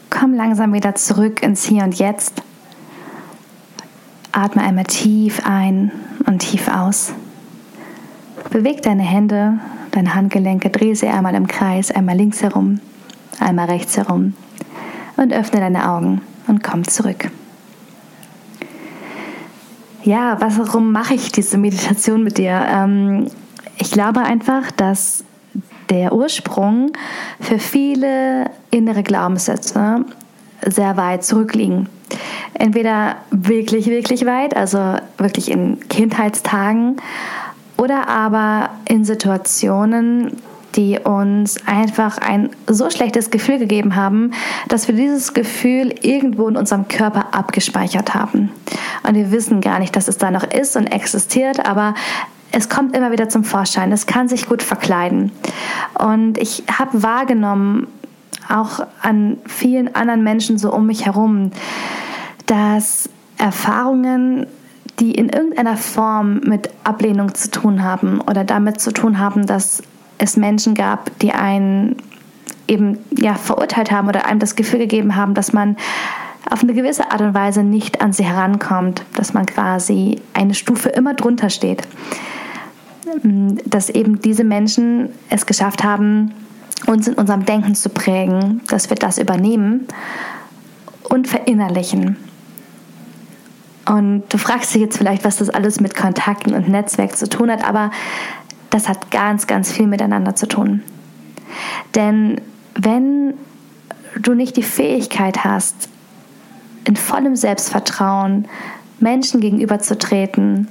Komm 0.09 0.33
langsam 0.33 0.73
wieder 0.73 0.93
zurück 0.95 1.41
ins 1.41 1.63
Hier 1.63 1.85
und 1.85 1.97
Jetzt. 1.97 2.43
Atme 4.33 4.63
einmal 4.63 4.83
tief 4.83 5.45
ein 5.45 5.93
und 6.25 6.39
tief 6.39 6.67
aus. 6.67 7.13
Beweg 8.49 8.81
deine 8.81 9.03
Hände, 9.03 9.59
deine 9.91 10.13
Handgelenke, 10.13 10.69
dreh 10.69 10.93
sie 10.93 11.07
einmal 11.07 11.35
im 11.35 11.47
Kreis, 11.47 11.89
einmal 11.89 12.17
links 12.17 12.43
herum, 12.43 12.81
einmal 13.39 13.67
rechts 13.67 13.97
herum 13.97 14.33
und 15.15 15.33
öffne 15.33 15.59
deine 15.59 15.89
Augen 15.89 16.21
und 16.47 16.63
komm 16.63 16.87
zurück. 16.87 17.29
Ja, 20.03 20.37
warum 20.39 20.91
mache 20.91 21.15
ich 21.15 21.31
diese 21.31 21.57
Meditation 21.57 22.23
mit 22.23 22.37
dir? 22.37 22.65
Ähm, 22.69 23.27
ich 23.77 23.91
glaube 23.91 24.21
einfach, 24.21 24.71
dass 24.71 25.23
der 25.89 26.13
Ursprung 26.13 26.91
für 27.39 27.59
viele 27.59 28.49
innere 28.71 29.03
Glaubenssätze 29.03 30.05
sehr 30.65 30.97
weit 30.97 31.23
zurückliegen. 31.23 31.89
Entweder 32.53 33.17
wirklich, 33.31 33.87
wirklich 33.87 34.25
weit, 34.25 34.55
also 34.55 34.95
wirklich 35.17 35.51
in 35.51 35.79
Kindheitstagen, 35.89 36.97
oder 37.77 38.07
aber 38.07 38.71
in 38.89 39.05
Situationen, 39.05 40.37
die 40.77 40.99
uns 40.99 41.57
einfach 41.65 42.19
ein 42.19 42.51
so 42.67 42.89
schlechtes 42.89 43.31
Gefühl 43.31 43.57
gegeben 43.57 43.95
haben, 43.95 44.31
dass 44.67 44.87
wir 44.87 44.95
dieses 44.95 45.33
Gefühl 45.33 45.93
irgendwo 46.01 46.47
in 46.47 46.55
unserem 46.55 46.87
Körper 46.87 47.33
abgespeichert 47.33 48.13
haben. 48.13 48.51
Und 49.05 49.15
wir 49.15 49.31
wissen 49.31 49.59
gar 49.59 49.79
nicht, 49.79 49.95
dass 49.95 50.07
es 50.07 50.17
da 50.17 50.29
noch 50.29 50.43
ist 50.43 50.77
und 50.77 50.87
existiert, 50.87 51.65
aber 51.65 51.95
es 52.51 52.69
kommt 52.69 52.95
immer 52.95 53.11
wieder 53.11 53.27
zum 53.27 53.43
Vorschein. 53.43 53.91
Es 53.91 54.05
kann 54.05 54.29
sich 54.29 54.47
gut 54.47 54.61
verkleiden. 54.63 55.31
Und 55.97 56.37
ich 56.37 56.63
habe 56.71 57.03
wahrgenommen, 57.03 57.87
auch 58.47 58.85
an 59.01 59.37
vielen 59.45 59.95
anderen 59.95 60.23
Menschen 60.23 60.57
so 60.57 60.71
um 60.71 60.85
mich 60.85 61.05
herum, 61.05 61.51
dass 62.45 63.09
Erfahrungen, 63.37 64.47
die 64.99 65.11
in 65.11 65.29
irgendeiner 65.29 65.75
Form 65.75 66.39
mit 66.45 66.69
Ablehnung 66.83 67.35
zu 67.35 67.51
tun 67.51 67.83
haben 67.83 68.21
oder 68.21 68.43
damit 68.43 68.79
zu 68.79 68.93
tun 68.93 69.19
haben, 69.19 69.45
dass 69.45 69.83
es 70.17 70.37
Menschen 70.37 70.75
gab, 70.75 71.17
die 71.19 71.31
einen 71.31 71.97
eben 72.67 72.97
ja 73.17 73.35
verurteilt 73.35 73.91
haben 73.91 74.07
oder 74.07 74.25
einem 74.25 74.39
das 74.39 74.55
Gefühl 74.55 74.79
gegeben 74.79 75.15
haben, 75.15 75.33
dass 75.33 75.53
man 75.53 75.77
auf 76.49 76.63
eine 76.63 76.73
gewisse 76.73 77.11
Art 77.11 77.21
und 77.21 77.33
Weise 77.33 77.63
nicht 77.63 78.01
an 78.01 78.13
sie 78.13 78.23
herankommt, 78.23 79.03
dass 79.15 79.33
man 79.33 79.45
quasi 79.45 80.21
eine 80.33 80.53
Stufe 80.53 80.89
immer 80.89 81.13
drunter 81.13 81.49
steht. 81.49 81.83
Dass 83.65 83.89
eben 83.89 84.21
diese 84.21 84.43
Menschen 84.43 85.09
es 85.29 85.45
geschafft 85.45 85.83
haben, 85.83 86.33
uns 86.85 87.07
in 87.07 87.15
unserem 87.15 87.45
Denken 87.45 87.75
zu 87.75 87.89
prägen, 87.89 88.61
dass 88.67 88.89
wir 88.89 88.97
das 88.97 89.17
übernehmen 89.17 89.87
und 91.09 91.27
verinnerlichen. 91.27 92.17
Und 93.85 94.23
du 94.29 94.37
fragst 94.37 94.73
dich 94.75 94.81
jetzt 94.81 94.97
vielleicht, 94.97 95.23
was 95.23 95.37
das 95.37 95.49
alles 95.49 95.79
mit 95.79 95.95
Kontakten 95.95 96.53
und 96.53 96.67
Netzwerk 96.67 97.15
zu 97.15 97.27
tun 97.29 97.49
hat, 97.49 97.67
aber 97.67 97.91
das 98.69 98.89
hat 98.89 99.11
ganz, 99.11 99.47
ganz 99.47 99.71
viel 99.71 99.87
miteinander 99.87 100.35
zu 100.35 100.47
tun. 100.47 100.83
Denn 101.95 102.41
wenn 102.75 103.33
du 104.19 104.33
nicht 104.33 104.57
die 104.57 104.63
Fähigkeit 104.63 105.43
hast, 105.43 105.89
in 106.85 106.95
vollem 106.95 107.35
Selbstvertrauen 107.35 108.47
Menschen 108.99 109.41
gegenüberzutreten, 109.41 110.67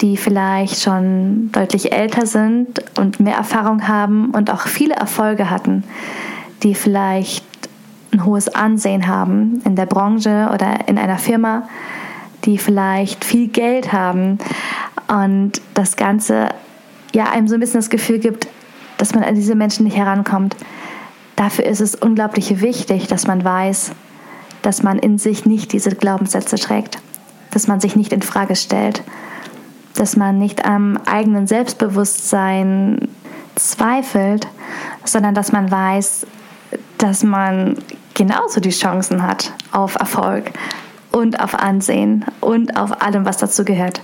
die 0.00 0.16
vielleicht 0.16 0.80
schon 0.80 1.50
deutlich 1.52 1.92
älter 1.92 2.26
sind 2.26 2.82
und 2.98 3.20
mehr 3.20 3.36
Erfahrung 3.36 3.86
haben 3.86 4.30
und 4.30 4.50
auch 4.50 4.62
viele 4.62 4.94
Erfolge 4.94 5.50
hatten, 5.50 5.84
die 6.62 6.74
vielleicht 6.74 7.44
ein 8.12 8.24
hohes 8.24 8.48
Ansehen 8.48 9.06
haben 9.06 9.60
in 9.64 9.76
der 9.76 9.86
Branche 9.86 10.50
oder 10.52 10.88
in 10.88 10.98
einer 10.98 11.18
Firma, 11.18 11.68
die 12.44 12.58
vielleicht 12.58 13.24
viel 13.24 13.48
Geld 13.48 13.92
haben 13.92 14.38
und 15.08 15.60
das 15.74 15.96
Ganze 15.96 16.48
ja 17.12 17.30
einem 17.30 17.48
so 17.48 17.54
ein 17.54 17.60
bisschen 17.60 17.80
das 17.80 17.90
Gefühl 17.90 18.18
gibt, 18.18 18.48
dass 18.98 19.14
man 19.14 19.24
an 19.24 19.34
diese 19.34 19.54
Menschen 19.54 19.84
nicht 19.84 19.96
herankommt. 19.96 20.56
Dafür 21.36 21.64
ist 21.64 21.80
es 21.80 21.94
unglaublich 21.94 22.60
wichtig, 22.60 23.06
dass 23.06 23.26
man 23.26 23.42
weiß, 23.42 23.92
dass 24.62 24.82
man 24.82 24.98
in 24.98 25.18
sich 25.18 25.46
nicht 25.46 25.72
diese 25.72 25.90
Glaubenssätze 25.90 26.56
trägt, 26.56 26.98
dass 27.50 27.66
man 27.66 27.80
sich 27.80 27.96
nicht 27.96 28.12
in 28.12 28.22
Frage 28.22 28.56
stellt, 28.56 29.02
dass 29.94 30.16
man 30.16 30.38
nicht 30.38 30.66
am 30.66 30.98
eigenen 31.06 31.46
Selbstbewusstsein 31.46 33.08
zweifelt, 33.54 34.46
sondern 35.04 35.34
dass 35.34 35.52
man 35.52 35.70
weiß, 35.70 36.26
dass 36.98 37.22
man 37.22 37.76
genauso 38.14 38.60
die 38.60 38.70
Chancen 38.70 39.22
hat 39.22 39.52
auf 39.72 39.94
Erfolg 39.94 40.52
und 41.10 41.40
auf 41.40 41.54
Ansehen 41.54 42.24
und 42.40 42.76
auf 42.76 43.02
allem, 43.02 43.24
was 43.24 43.38
dazu 43.38 43.64
gehört. 43.64 44.00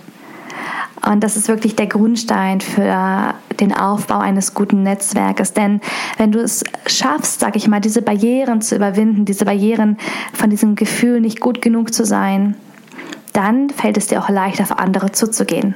Und 1.06 1.22
das 1.22 1.36
ist 1.36 1.46
wirklich 1.46 1.76
der 1.76 1.86
Grundstein 1.86 2.60
für 2.60 3.34
den 3.60 3.72
Aufbau 3.72 4.18
eines 4.18 4.54
guten 4.54 4.82
Netzwerkes. 4.82 5.52
Denn 5.52 5.80
wenn 6.18 6.32
du 6.32 6.40
es 6.40 6.64
schaffst, 6.86 7.40
sag 7.40 7.54
ich 7.54 7.68
mal, 7.68 7.80
diese 7.80 8.02
Barrieren 8.02 8.60
zu 8.60 8.74
überwinden, 8.74 9.24
diese 9.24 9.44
Barrieren 9.44 9.98
von 10.32 10.50
diesem 10.50 10.74
Gefühl, 10.74 11.20
nicht 11.20 11.40
gut 11.40 11.62
genug 11.62 11.94
zu 11.94 12.04
sein, 12.04 12.56
dann 13.32 13.70
fällt 13.70 13.96
es 13.96 14.08
dir 14.08 14.20
auch 14.20 14.28
leicht, 14.28 14.60
auf 14.60 14.78
andere 14.78 15.12
zuzugehen. 15.12 15.74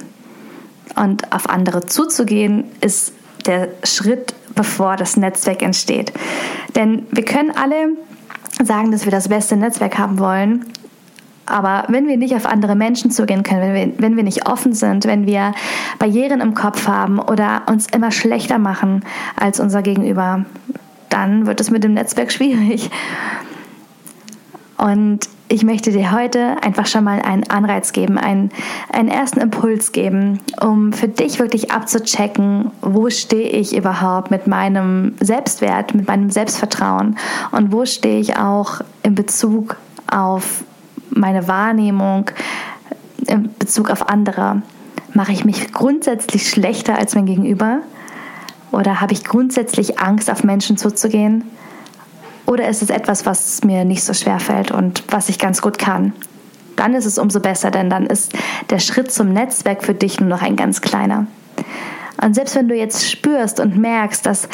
Und 0.95 1.31
auf 1.31 1.49
andere 1.49 1.85
zuzugehen 1.85 2.65
ist 2.81 3.13
der 3.45 3.69
Schritt, 3.83 4.33
bevor 4.53 4.97
das 4.97 5.15
Netzwerk 5.15 5.61
entsteht. 5.61 6.11
Denn 6.75 7.05
wir 7.11 7.23
können 7.23 7.51
alle 7.51 7.95
sagen, 8.61 8.91
dass 8.91 9.05
wir 9.05 9.11
das 9.11 9.29
beste 9.29 9.55
Netzwerk 9.55 9.97
haben 9.97 10.19
wollen. 10.19 10.65
Aber 11.51 11.83
wenn 11.89 12.07
wir 12.07 12.17
nicht 12.17 12.35
auf 12.35 12.45
andere 12.45 12.75
Menschen 12.75 13.11
zugehen 13.11 13.43
können, 13.43 13.61
wenn 13.61 13.73
wir, 13.73 13.93
wenn 13.99 14.15
wir 14.15 14.23
nicht 14.23 14.47
offen 14.47 14.73
sind, 14.73 15.05
wenn 15.05 15.27
wir 15.27 15.53
Barrieren 15.99 16.41
im 16.41 16.53
Kopf 16.53 16.87
haben 16.87 17.19
oder 17.19 17.63
uns 17.67 17.87
immer 17.87 18.11
schlechter 18.11 18.57
machen 18.57 19.03
als 19.35 19.59
unser 19.59 19.81
Gegenüber, 19.81 20.45
dann 21.09 21.45
wird 21.45 21.59
es 21.59 21.69
mit 21.69 21.83
dem 21.83 21.93
Netzwerk 21.93 22.31
schwierig. 22.31 22.89
Und 24.77 25.29
ich 25.47 25.63
möchte 25.63 25.91
dir 25.91 26.13
heute 26.13 26.63
einfach 26.63 26.87
schon 26.87 27.03
mal 27.03 27.21
einen 27.21 27.47
Anreiz 27.49 27.91
geben, 27.91 28.17
einen, 28.17 28.51
einen 28.89 29.09
ersten 29.09 29.41
Impuls 29.41 29.91
geben, 29.91 30.39
um 30.61 30.93
für 30.93 31.09
dich 31.09 31.39
wirklich 31.39 31.71
abzuchecken, 31.71 32.71
wo 32.81 33.09
stehe 33.09 33.49
ich 33.49 33.75
überhaupt 33.75 34.31
mit 34.31 34.47
meinem 34.47 35.13
Selbstwert, 35.19 35.93
mit 35.93 36.07
meinem 36.07 36.29
Selbstvertrauen 36.29 37.17
und 37.51 37.73
wo 37.73 37.85
stehe 37.85 38.19
ich 38.21 38.37
auch 38.37 38.79
in 39.03 39.13
Bezug 39.13 39.75
auf 40.09 40.63
meine 41.11 41.47
Wahrnehmung 41.47 42.31
in 43.27 43.53
Bezug 43.59 43.89
auf 43.89 44.09
andere? 44.09 44.61
Mache 45.13 45.31
ich 45.31 45.45
mich 45.45 45.71
grundsätzlich 45.71 46.49
schlechter 46.49 46.97
als 46.97 47.15
mein 47.15 47.25
Gegenüber? 47.25 47.79
Oder 48.71 49.01
habe 49.01 49.13
ich 49.13 49.25
grundsätzlich 49.25 49.99
Angst, 49.99 50.31
auf 50.31 50.43
Menschen 50.43 50.77
zuzugehen? 50.77 51.43
Oder 52.45 52.67
ist 52.67 52.81
es 52.81 52.89
etwas, 52.89 53.25
was 53.25 53.63
mir 53.63 53.85
nicht 53.85 54.03
so 54.03 54.13
schwer 54.13 54.39
fällt 54.39 54.71
und 54.71 55.03
was 55.09 55.29
ich 55.29 55.39
ganz 55.39 55.61
gut 55.61 55.77
kann? 55.77 56.13
Dann 56.75 56.95
ist 56.95 57.05
es 57.05 57.17
umso 57.17 57.39
besser, 57.39 57.69
denn 57.69 57.89
dann 57.89 58.05
ist 58.05 58.33
der 58.69 58.79
Schritt 58.79 59.11
zum 59.11 59.33
Netzwerk 59.33 59.83
für 59.83 59.93
dich 59.93 60.19
nur 60.19 60.29
noch 60.29 60.41
ein 60.41 60.55
ganz 60.55 60.81
kleiner. 60.81 61.27
Und 62.21 62.35
selbst 62.35 62.55
wenn 62.55 62.67
du 62.67 62.75
jetzt 62.75 63.09
spürst 63.09 63.59
und 63.59 63.77
merkst, 63.77 64.25
dass 64.25 64.47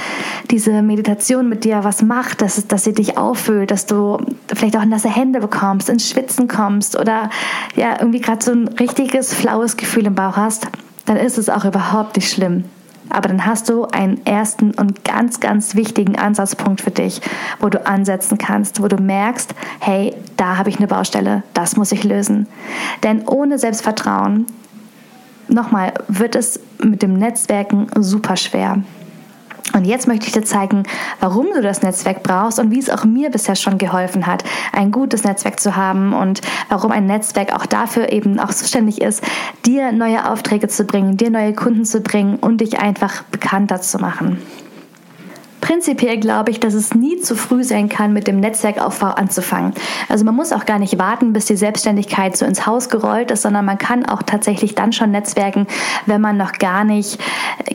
diese 0.50 0.82
Meditation 0.82 1.50
mit 1.50 1.66
dir 1.66 1.84
was 1.84 2.02
macht, 2.02 2.42
dass, 2.42 2.66
dass 2.68 2.86
sie 2.86 2.94
dich 2.94 3.18
auffüllt, 3.18 3.72
dass 3.72 3.86
du 3.86 4.18
vielleicht 4.54 4.78
auch 4.78 4.86
nasse 4.86 5.10
Hände 5.10 5.40
bekommst, 5.40 5.90
ins 5.90 6.10
Schwitzen 6.10 6.48
kommst 6.48 6.98
oder 6.98 7.30
ja 7.76 7.98
irgendwie 8.00 8.22
gerade 8.22 8.44
so 8.44 8.52
ein 8.52 8.68
richtiges 8.70 9.34
flaues 9.34 9.76
Gefühl 9.78 10.06
im 10.06 10.16
Bauch 10.16 10.38
hast, 10.38 10.68
dann 11.06 11.18
ist 11.18 11.38
es 11.38 11.50
auch 11.50 11.66
überhaupt 11.66 12.16
nicht 12.16 12.32
schlimm. 12.32 12.64
Aber 13.10 13.30
dann 13.30 13.46
hast 13.46 13.70
du 13.70 13.86
einen 13.86 14.26
ersten 14.26 14.72
und 14.72 15.04
ganz, 15.06 15.40
ganz 15.40 15.76
wichtigen 15.76 16.18
Ansatzpunkt 16.18 16.82
für 16.82 16.92
dich, 16.92 17.22
wo 17.60 17.70
du 17.70 17.86
ansetzen 17.86 18.38
kannst, 18.38 18.82
wo 18.82 18.88
du 18.88 18.98
merkst, 18.98 19.54
hey, 19.80 20.14
da 20.36 20.58
habe 20.58 20.70
ich 20.70 20.78
eine 20.78 20.88
Baustelle, 20.88 21.44
das 21.54 21.78
muss 21.78 21.92
ich 21.92 22.04
lösen. 22.04 22.48
Denn 23.04 23.26
ohne 23.28 23.60
Selbstvertrauen 23.60 24.46
nochmal, 25.50 25.94
wird 26.08 26.36
es 26.36 26.60
mit 26.84 27.02
dem 27.02 27.18
Netzwerken 27.18 27.88
super 28.00 28.38
schwer. 28.38 28.82
Und 29.74 29.86
jetzt 29.86 30.08
möchte 30.08 30.28
ich 30.28 30.32
dir 30.32 30.44
zeigen, 30.44 30.84
warum 31.20 31.48
du 31.54 31.62
das 31.62 31.82
Netzwerk 31.82 32.24
brauchst 32.24 32.58
und 32.60 32.72
wie 32.72 32.80
es 32.80 32.90
auch 32.90 33.04
mir 33.04 33.30
bisher 33.30 33.56
schon 33.56 33.78
geholfen 33.78 34.26
hat, 34.26 34.44
ein 34.72 34.92
gutes 34.92 35.24
Netzwerk 35.24 35.60
zu 35.60 35.76
haben 35.76 36.14
und 36.14 36.42
warum 36.70 36.92
ein 36.92 37.06
Netzwerk 37.06 37.54
auch 37.54 37.66
dafür 37.66 38.12
eben 38.12 38.40
auch 38.40 38.54
zuständig 38.54 39.02
ist, 39.02 39.24
dir 39.66 39.92
neue 39.92 40.30
Aufträge 40.30 40.68
zu 40.68 40.86
bringen, 40.86 41.18
dir 41.18 41.30
neue 41.30 41.54
Kunden 41.54 41.86
zu 41.86 42.02
bringen 42.02 42.38
und 42.38 42.62
dich 42.62 42.80
einfach 42.80 43.24
bekannter 43.24 43.82
zu 43.82 44.00
machen. 44.00 44.42
Prinzipiell 45.68 46.18
glaube 46.18 46.50
ich, 46.50 46.62
dass 46.62 46.74
es 46.74 46.96
nie 46.96 47.20
zu 47.20 47.36
früh 47.36 47.62
sein 47.62 47.90
kann, 47.90 48.14
mit 48.14 48.26
dem 48.26 48.40
Netzwerkaufbau 48.40 49.08
anzufangen. 49.08 49.74
Also 50.08 50.24
man 50.24 50.34
muss 50.34 50.54
auch 50.54 50.66
gar 50.66 50.80
nicht 50.80 50.98
warten, 50.98 51.34
bis 51.34 51.46
die 51.48 51.58
Selbstständigkeit 51.58 52.38
so 52.38 52.46
ins 52.46 52.66
Haus 52.66 52.88
gerollt 52.88 53.32
ist, 53.32 53.42
sondern 53.42 53.66
man 53.66 53.78
kann 53.78 54.06
auch 54.06 54.24
tatsächlich 54.24 54.76
dann 54.76 54.94
schon 54.94 55.12
netzwerken, 55.12 55.68
wenn 56.06 56.22
man 56.22 56.38
noch 56.38 56.54
gar 56.54 56.86
nicht 56.86 57.20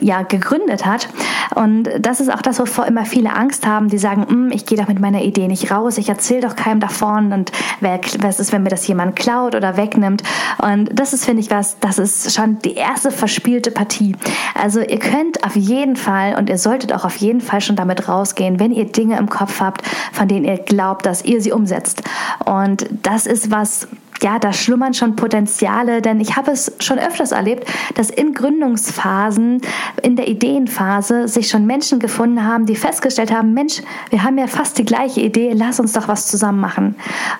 ja, 0.01 0.23
gegründet 0.23 0.87
hat. 0.87 1.07
Und 1.53 1.87
das 1.99 2.19
ist 2.19 2.33
auch 2.33 2.41
das, 2.41 2.59
wovor 2.59 2.87
immer 2.87 3.05
viele 3.05 3.35
Angst 3.35 3.67
haben, 3.67 3.89
die 3.89 3.99
sagen, 3.99 4.25
hm, 4.27 4.51
ich 4.51 4.65
gehe 4.65 4.77
doch 4.77 4.87
mit 4.87 4.99
meiner 4.99 5.21
Idee 5.21 5.47
nicht 5.47 5.69
raus, 5.69 5.99
ich 5.99 6.09
erzähle 6.09 6.41
doch 6.41 6.55
keinem 6.55 6.79
davon 6.79 7.31
und 7.31 7.51
was 7.79 8.39
ist, 8.39 8.51
wenn 8.51 8.63
mir 8.63 8.69
das 8.69 8.87
jemand 8.87 9.15
klaut 9.15 9.53
oder 9.53 9.77
wegnimmt. 9.77 10.23
Und 10.57 10.89
das 10.97 11.13
ist, 11.13 11.25
finde 11.25 11.41
ich, 11.41 11.51
was, 11.51 11.77
das 11.79 11.99
ist 11.99 12.33
schon 12.33 12.57
die 12.59 12.73
erste 12.73 13.11
verspielte 13.11 13.69
Partie. 13.69 14.15
Also 14.59 14.79
ihr 14.79 14.97
könnt 14.97 15.43
auf 15.43 15.55
jeden 15.55 15.95
Fall 15.95 16.35
und 16.39 16.49
ihr 16.49 16.57
solltet 16.57 16.91
auch 16.91 17.05
auf 17.05 17.17
jeden 17.17 17.41
Fall 17.41 17.61
schon 17.61 17.75
damit 17.83 18.07
rausgehen, 18.07 18.59
wenn 18.59 18.71
ihr 18.71 18.85
Dinge 18.85 19.17
im 19.17 19.29
Kopf 19.29 19.59
habt, 19.59 19.85
von 20.13 20.27
denen 20.27 20.45
ihr 20.45 20.57
glaubt, 20.57 21.05
dass 21.05 21.23
ihr 21.23 21.41
sie 21.41 21.51
umsetzt. 21.51 22.01
Und 22.45 22.87
das 23.03 23.25
ist 23.25 23.51
was, 23.51 23.87
ja, 24.21 24.39
da 24.39 24.53
schlummern 24.53 24.93
schon 24.93 25.15
Potenziale, 25.15 26.01
denn 26.01 26.19
ich 26.19 26.35
habe 26.35 26.51
es 26.51 26.71
schon 26.79 26.99
öfters 26.99 27.31
erlebt, 27.31 27.69
dass 27.95 28.09
in 28.09 28.33
Gründungsphasen, 28.33 29.61
in 30.01 30.15
der 30.15 30.27
Ideenphase 30.27 31.27
sich 31.27 31.49
schon 31.49 31.65
Menschen 31.65 31.99
gefunden 31.99 32.45
haben, 32.45 32.65
die 32.65 32.75
festgestellt 32.75 33.33
haben, 33.33 33.53
Mensch, 33.53 33.81
wir 34.09 34.23
haben 34.23 34.37
ja 34.37 34.47
fast 34.47 34.77
die 34.77 34.85
gleiche 34.85 35.21
Idee, 35.21 35.51
lass 35.53 35.79
uns 35.79 35.93
doch 35.93 36.07
was 36.07 36.27
zusammen 36.27 36.59
machen. 36.59 36.95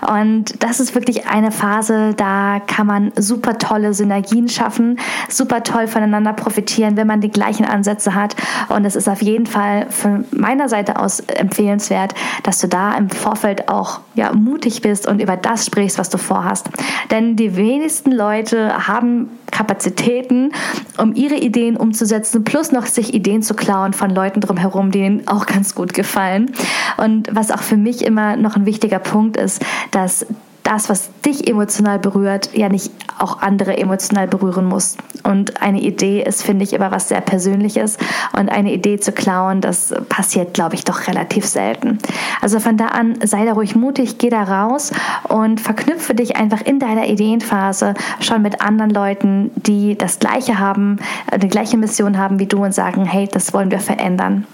Und 0.08 0.62
das 0.62 0.80
ist 0.80 0.96
wirklich 0.96 1.28
eine 1.28 1.52
Phase, 1.52 2.14
da 2.16 2.60
kann 2.66 2.88
man 2.88 3.12
super 3.16 3.58
tolle 3.58 3.94
Synergien 3.94 4.50
schaffen, 4.50 5.00
super 5.30 5.64
toll 5.64 5.88
voneinander 5.88 6.34
profitieren, 6.34 6.98
wenn 6.98 7.08
man 7.08 7.22
die 7.22 7.32
gleichen 7.32 7.66
Ansätze 7.66 8.16
hat. 8.16 8.36
Und 8.70 8.86
es 8.86 8.96
ist 8.96 9.08
auf 9.08 9.22
jeden 9.22 9.46
Fall 9.46 9.88
von 9.90 10.26
meiner 10.32 10.70
Seite 10.70 11.00
aus 11.00 11.20
empfehlenswert, 11.22 12.14
dass 12.44 12.60
du 12.60 12.68
da 12.68 12.96
im 12.96 13.10
Vorfeld 13.10 13.70
auch 13.70 14.02
ja, 14.16 14.34
mutig 14.34 14.82
bist 14.82 15.08
und 15.08 15.22
über 15.22 15.38
das 15.38 15.66
sprichst, 15.66 15.98
was 15.98 16.10
du 16.10 16.18
vorhast. 16.18 16.63
Denn 17.12 17.36
die 17.36 17.56
wenigsten 17.56 18.12
Leute 18.12 18.88
haben 18.88 19.30
Kapazitäten, 19.52 20.52
um 20.98 21.14
ihre 21.14 21.36
Ideen 21.36 21.78
umzusetzen, 21.78 22.44
plus 22.44 22.72
noch 22.72 22.88
sich 22.88 23.14
Ideen 23.14 23.44
zu 23.44 23.54
klauen 23.54 23.94
von 23.94 24.10
Leuten 24.10 24.42
drumherum, 24.42 24.92
die 24.92 25.00
ihnen 25.00 25.28
auch 25.28 25.46
ganz 25.46 25.76
gut 25.76 25.94
gefallen. 25.94 26.52
Und 26.98 27.30
was 27.32 27.52
auch 27.52 27.62
für 27.62 27.78
mich 27.78 28.04
immer 28.04 28.36
noch 28.36 28.56
ein 28.56 28.66
wichtiger 28.66 29.00
Punkt 29.00 29.38
ist, 29.38 29.64
dass 29.92 30.26
das, 30.64 30.90
was 30.90 31.10
dich 31.26 31.48
emotional 31.50 32.00
berührt, 32.00 32.50
ja 32.54 32.70
nicht 32.70 32.92
auch 33.20 33.42
andere 33.42 33.78
emotional 33.78 34.28
berühren 34.28 34.66
muss. 34.66 34.98
Und 35.24 35.62
eine 35.62 35.82
Idee 35.82 36.24
ist, 36.24 36.44
finde 36.44 36.64
ich, 36.64 36.74
immer 36.74 36.92
was 36.92 37.10
sehr 37.10 37.22
Persönliches. 37.22 37.98
Und 38.38 38.50
eine 38.50 38.74
Idee 38.74 39.00
zu 39.00 39.12
klauen, 39.12 39.62
das 39.62 39.94
passiert, 40.10 40.54
glaube 40.54 40.76
ich, 40.76 40.84
doch 40.84 41.08
relativ 41.08 41.46
selten. 41.46 42.00
Also 42.42 42.60
von 42.60 42.78
da 42.78 42.88
an, 42.88 43.20
sei 43.24 43.46
da 43.46 43.54
ruhig 43.54 43.76
mutig, 43.76 44.18
geh 44.18 44.30
da 44.30 44.44
raus 44.44 44.92
und 45.28 45.62
verknüpfe 45.62 46.16
dich 46.16 46.36
einfach 46.36 46.62
in 46.62 46.80
deiner 46.80 47.08
Ideenphase 47.08 47.94
schon 48.20 48.42
mit 48.42 48.62
anderen 48.62 48.92
Leuten, 48.92 49.52
die 49.56 49.98
das 49.98 50.20
Gleiche 50.20 50.60
haben, 50.60 50.98
die 51.38 51.50
gleiche 51.50 51.78
Mission 51.78 52.18
haben 52.18 52.40
wie 52.40 52.48
du 52.48 52.64
und 52.64 52.74
sagen, 52.74 53.06
hey, 53.06 53.28
das 53.32 53.54
wollen 53.54 53.72
wir 53.72 53.80
verändern. 53.80 54.48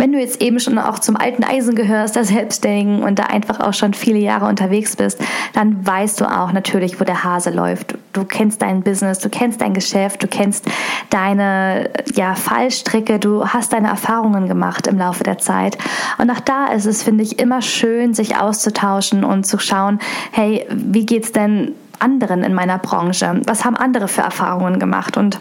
Wenn 0.00 0.12
du 0.12 0.18
jetzt 0.18 0.40
eben 0.40 0.58
schon 0.60 0.78
auch 0.78 0.98
zum 0.98 1.14
alten 1.14 1.44
Eisen 1.44 1.74
gehörst, 1.74 2.16
das 2.16 2.28
Selbstständigen 2.28 3.02
und 3.02 3.18
da 3.18 3.24
einfach 3.24 3.60
auch 3.60 3.74
schon 3.74 3.92
viele 3.92 4.18
Jahre 4.18 4.46
unterwegs 4.46 4.96
bist, 4.96 5.20
dann 5.52 5.86
weißt 5.86 6.22
du 6.22 6.24
auch 6.24 6.52
natürlich, 6.52 6.98
wo 6.98 7.04
der 7.04 7.22
Hase 7.22 7.50
läuft. 7.50 7.98
Du 8.14 8.24
kennst 8.24 8.62
dein 8.62 8.80
Business, 8.80 9.18
du 9.18 9.28
kennst 9.28 9.60
dein 9.60 9.74
Geschäft, 9.74 10.22
du 10.22 10.26
kennst 10.26 10.64
deine 11.10 11.90
ja, 12.14 12.34
Fallstricke, 12.34 13.18
du 13.18 13.46
hast 13.46 13.74
deine 13.74 13.88
Erfahrungen 13.88 14.48
gemacht 14.48 14.86
im 14.86 14.96
Laufe 14.96 15.22
der 15.22 15.36
Zeit. 15.36 15.76
Und 16.16 16.30
auch 16.30 16.40
da 16.40 16.68
ist 16.68 16.86
es, 16.86 17.02
finde 17.02 17.22
ich, 17.22 17.38
immer 17.38 17.60
schön, 17.60 18.14
sich 18.14 18.38
auszutauschen 18.38 19.22
und 19.22 19.44
zu 19.44 19.58
schauen, 19.58 19.98
hey, 20.32 20.64
wie 20.70 21.04
geht's 21.04 21.32
denn 21.32 21.74
anderen 21.98 22.42
in 22.42 22.54
meiner 22.54 22.78
Branche? 22.78 23.42
Was 23.44 23.66
haben 23.66 23.76
andere 23.76 24.08
für 24.08 24.22
Erfahrungen 24.22 24.78
gemacht? 24.78 25.18
Und 25.18 25.38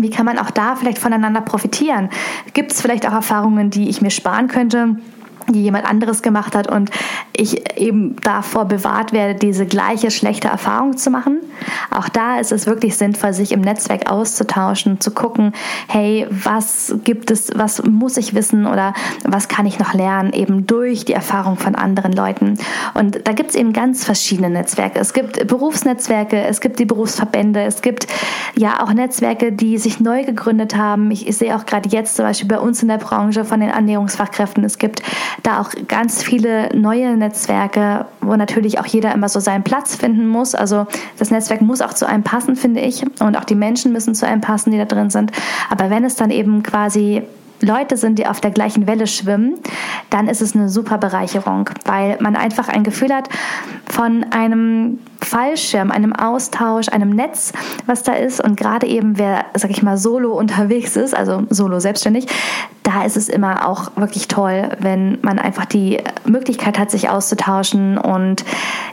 wie 0.00 0.10
kann 0.10 0.26
man 0.26 0.38
auch 0.38 0.50
da 0.50 0.76
vielleicht 0.76 0.98
voneinander 0.98 1.40
profitieren? 1.40 2.08
Gibt 2.54 2.72
es 2.72 2.80
vielleicht 2.80 3.06
auch 3.06 3.12
Erfahrungen, 3.12 3.70
die 3.70 3.88
ich 3.88 4.00
mir 4.00 4.10
sparen 4.10 4.48
könnte? 4.48 4.96
Die 5.52 5.62
jemand 5.62 5.86
anderes 5.86 6.22
gemacht 6.22 6.54
hat 6.54 6.68
und 6.68 6.90
ich 7.34 7.78
eben 7.78 8.16
davor 8.22 8.66
bewahrt 8.66 9.12
werde, 9.12 9.34
diese 9.34 9.66
gleiche 9.66 10.10
schlechte 10.10 10.48
Erfahrung 10.48 10.96
zu 10.96 11.10
machen. 11.10 11.38
Auch 11.90 12.08
da 12.08 12.38
ist 12.38 12.52
es 12.52 12.66
wirklich 12.66 12.96
sinnvoll, 12.96 13.32
sich 13.32 13.52
im 13.52 13.60
Netzwerk 13.60 14.10
auszutauschen, 14.10 15.00
zu 15.00 15.10
gucken, 15.10 15.52
hey, 15.88 16.26
was 16.30 16.94
gibt 17.04 17.30
es, 17.30 17.50
was 17.54 17.82
muss 17.84 18.16
ich 18.16 18.34
wissen 18.34 18.66
oder 18.66 18.94
was 19.24 19.48
kann 19.48 19.66
ich 19.66 19.78
noch 19.78 19.94
lernen, 19.94 20.32
eben 20.32 20.66
durch 20.66 21.04
die 21.04 21.12
Erfahrung 21.12 21.56
von 21.56 21.74
anderen 21.74 22.12
Leuten. 22.12 22.58
Und 22.94 23.26
da 23.26 23.32
gibt 23.32 23.50
es 23.50 23.56
eben 23.56 23.72
ganz 23.72 24.04
verschiedene 24.04 24.50
Netzwerke. 24.50 24.98
Es 24.98 25.12
gibt 25.12 25.46
Berufsnetzwerke, 25.46 26.42
es 26.42 26.60
gibt 26.60 26.78
die 26.78 26.84
Berufsverbände, 26.84 27.62
es 27.62 27.82
gibt 27.82 28.06
ja 28.54 28.82
auch 28.82 28.92
Netzwerke, 28.92 29.52
die 29.52 29.78
sich 29.78 30.00
neu 30.00 30.24
gegründet 30.24 30.76
haben. 30.76 31.10
Ich, 31.10 31.26
sehe 31.36 31.56
auch 31.56 31.66
gerade 31.66 31.88
jetzt 31.88 32.16
zum 32.16 32.26
Beispiel 32.26 32.48
bei 32.48 32.58
uns 32.58 32.82
in 32.82 32.88
der 32.88 32.98
Branche 32.98 33.44
von 33.44 33.60
den 33.60 33.70
Ernährungsfachkräften, 33.70 34.64
es 34.64 34.78
gibt 34.78 35.02
da 35.42 35.60
auch 35.60 35.70
ganz 35.88 36.22
viele 36.22 36.74
neue 36.76 37.16
Netzwerke, 37.16 38.06
wo 38.20 38.36
natürlich 38.36 38.78
auch 38.78 38.86
jeder 38.86 39.12
immer 39.12 39.28
so 39.28 39.40
seinen 39.40 39.64
Platz 39.64 39.96
finden 39.96 40.26
muss. 40.26 40.54
Also 40.54 40.86
das 41.18 41.30
Netzwerk 41.30 41.60
muss 41.60 41.80
auch 41.80 41.94
zu 41.94 42.06
einem 42.06 42.22
passen, 42.22 42.54
finde 42.56 42.80
ich. 42.80 43.04
Und 43.20 43.36
auch 43.36 43.44
die 43.44 43.54
Menschen 43.54 43.92
müssen 43.92 44.14
zu 44.14 44.26
einem 44.26 44.40
passen, 44.40 44.70
die 44.70 44.78
da 44.78 44.84
drin 44.84 45.10
sind. 45.10 45.32
Aber 45.70 45.90
wenn 45.90 46.04
es 46.04 46.14
dann 46.14 46.30
eben 46.30 46.62
quasi 46.62 47.22
Leute 47.62 47.96
sind, 47.96 48.18
die 48.18 48.26
auf 48.26 48.40
der 48.40 48.50
gleichen 48.50 48.86
Welle 48.86 49.06
schwimmen, 49.06 49.54
dann 50.10 50.28
ist 50.28 50.42
es 50.42 50.54
eine 50.54 50.68
super 50.68 50.98
Bereicherung, 50.98 51.70
weil 51.84 52.18
man 52.20 52.36
einfach 52.36 52.68
ein 52.68 52.84
Gefühl 52.84 53.14
hat 53.14 53.28
von 53.88 54.24
einem 54.30 54.98
Fallschirm, 55.22 55.90
einem 55.90 56.12
Austausch, 56.12 56.88
einem 56.88 57.10
Netz, 57.10 57.52
was 57.86 58.02
da 58.02 58.12
ist. 58.12 58.42
Und 58.42 58.56
gerade 58.56 58.86
eben, 58.86 59.18
wer, 59.18 59.44
sag 59.54 59.70
ich 59.70 59.82
mal, 59.82 59.96
solo 59.96 60.32
unterwegs 60.32 60.96
ist, 60.96 61.14
also 61.14 61.44
solo 61.50 61.80
selbstständig, 61.80 62.26
da 62.82 63.04
ist 63.04 63.16
es 63.16 63.28
immer 63.28 63.68
auch 63.68 63.92
wirklich 63.96 64.28
toll, 64.28 64.70
wenn 64.80 65.18
man 65.22 65.38
einfach 65.38 65.64
die 65.64 65.98
Möglichkeit 66.24 66.78
hat, 66.78 66.90
sich 66.90 67.08
auszutauschen 67.08 67.96
und 67.96 68.44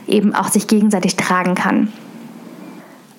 eben 0.06 0.34
auch 0.34 0.48
sich 0.48 0.66
gegenseitig 0.66 1.16
tragen 1.16 1.54
kann. 1.54 1.92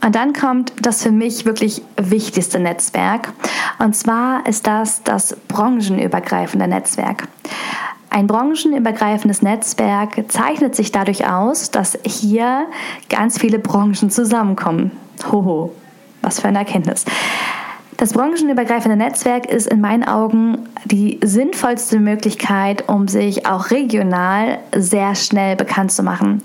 Und 0.04 0.16
dann 0.16 0.34
kommt 0.34 0.74
das 0.82 1.04
für 1.04 1.12
mich 1.12 1.46
wirklich 1.46 1.82
wichtigste 1.96 2.60
Netzwerk. 2.60 3.34
Und 3.80 3.96
zwar 3.96 4.48
ist 4.48 4.66
das 4.66 5.04
das 5.04 5.36
branchenübergreifende 5.48 6.68
Netzwerk. 6.68 7.28
Ein 8.10 8.28
branchenübergreifendes 8.28 9.42
Netzwerk 9.42 10.30
zeichnet 10.30 10.76
sich 10.76 10.92
dadurch 10.92 11.28
aus, 11.28 11.72
dass 11.72 11.98
hier 12.04 12.66
ganz 13.10 13.40
viele 13.40 13.58
Branchen 13.58 14.10
zusammenkommen. 14.10 14.92
Hoho, 15.32 15.72
was 16.22 16.42
für 16.42 16.50
eine 16.50 16.58
Erkenntnis. 16.60 17.06
Das 18.02 18.14
branchenübergreifende 18.14 18.98
Netzwerk 18.98 19.46
ist 19.46 19.68
in 19.68 19.80
meinen 19.80 20.04
Augen 20.04 20.68
die 20.86 21.20
sinnvollste 21.24 22.00
Möglichkeit, 22.00 22.90
um 22.90 23.08
sich 23.08 23.46
auch 23.46 23.70
regional 23.70 24.58
sehr 24.76 25.14
schnell 25.14 25.56
bekannt 25.56 25.92
zu 25.92 26.02
machen. 26.02 26.42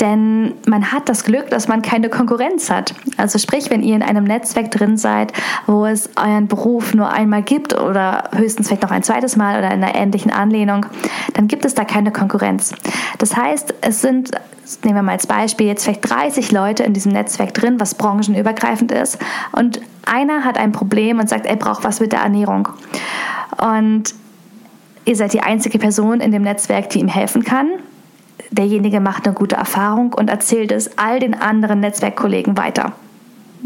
Denn 0.00 0.54
man 0.66 0.90
hat 0.90 1.08
das 1.08 1.22
Glück, 1.22 1.48
dass 1.48 1.68
man 1.68 1.80
keine 1.80 2.08
Konkurrenz 2.08 2.70
hat. 2.70 2.92
Also 3.18 3.38
sprich, 3.38 3.70
wenn 3.70 3.84
ihr 3.84 3.94
in 3.94 4.02
einem 4.02 4.24
Netzwerk 4.24 4.72
drin 4.72 4.96
seid, 4.96 5.32
wo 5.68 5.86
es 5.86 6.10
euren 6.16 6.48
Beruf 6.48 6.92
nur 6.92 7.08
einmal 7.08 7.44
gibt 7.44 7.80
oder 7.80 8.24
höchstens 8.34 8.66
vielleicht 8.66 8.82
noch 8.82 8.90
ein 8.90 9.04
zweites 9.04 9.36
Mal 9.36 9.60
oder 9.60 9.72
in 9.72 9.84
einer 9.84 9.94
ähnlichen 9.94 10.32
Anlehnung, 10.32 10.86
dann 11.34 11.46
gibt 11.46 11.64
es 11.64 11.74
da 11.74 11.84
keine 11.84 12.10
Konkurrenz. 12.10 12.74
Das 13.18 13.36
heißt, 13.36 13.74
es 13.80 14.00
sind 14.00 14.32
nehmen 14.84 14.96
wir 14.96 15.02
mal 15.02 15.12
als 15.12 15.26
Beispiel 15.26 15.66
jetzt 15.66 15.84
vielleicht 15.84 16.08
30 16.08 16.52
Leute 16.52 16.82
in 16.82 16.92
diesem 16.92 17.12
Netzwerk 17.12 17.54
drin, 17.54 17.78
was 17.78 17.94
branchenübergreifend 17.94 18.92
ist. 18.92 19.18
Und 19.52 19.80
einer 20.04 20.44
hat 20.44 20.58
ein 20.58 20.72
Problem 20.72 21.18
und 21.18 21.28
sagt, 21.28 21.46
er 21.46 21.56
braucht 21.56 21.84
was 21.84 22.00
mit 22.00 22.12
der 22.12 22.20
Ernährung. 22.20 22.68
Und 23.58 24.14
ihr 25.04 25.16
seid 25.16 25.32
die 25.32 25.40
einzige 25.40 25.78
Person 25.78 26.20
in 26.20 26.32
dem 26.32 26.42
Netzwerk, 26.42 26.90
die 26.90 27.00
ihm 27.00 27.08
helfen 27.08 27.44
kann. 27.44 27.68
Derjenige 28.50 29.00
macht 29.00 29.26
eine 29.26 29.34
gute 29.34 29.56
Erfahrung 29.56 30.12
und 30.12 30.30
erzählt 30.30 30.72
es 30.72 30.98
all 30.98 31.20
den 31.20 31.34
anderen 31.34 31.80
Netzwerkkollegen 31.80 32.56
weiter, 32.56 32.92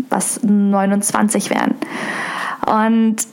was 0.09 0.43
29 0.43 1.51
wären. 1.51 1.75
Und 2.67 3.27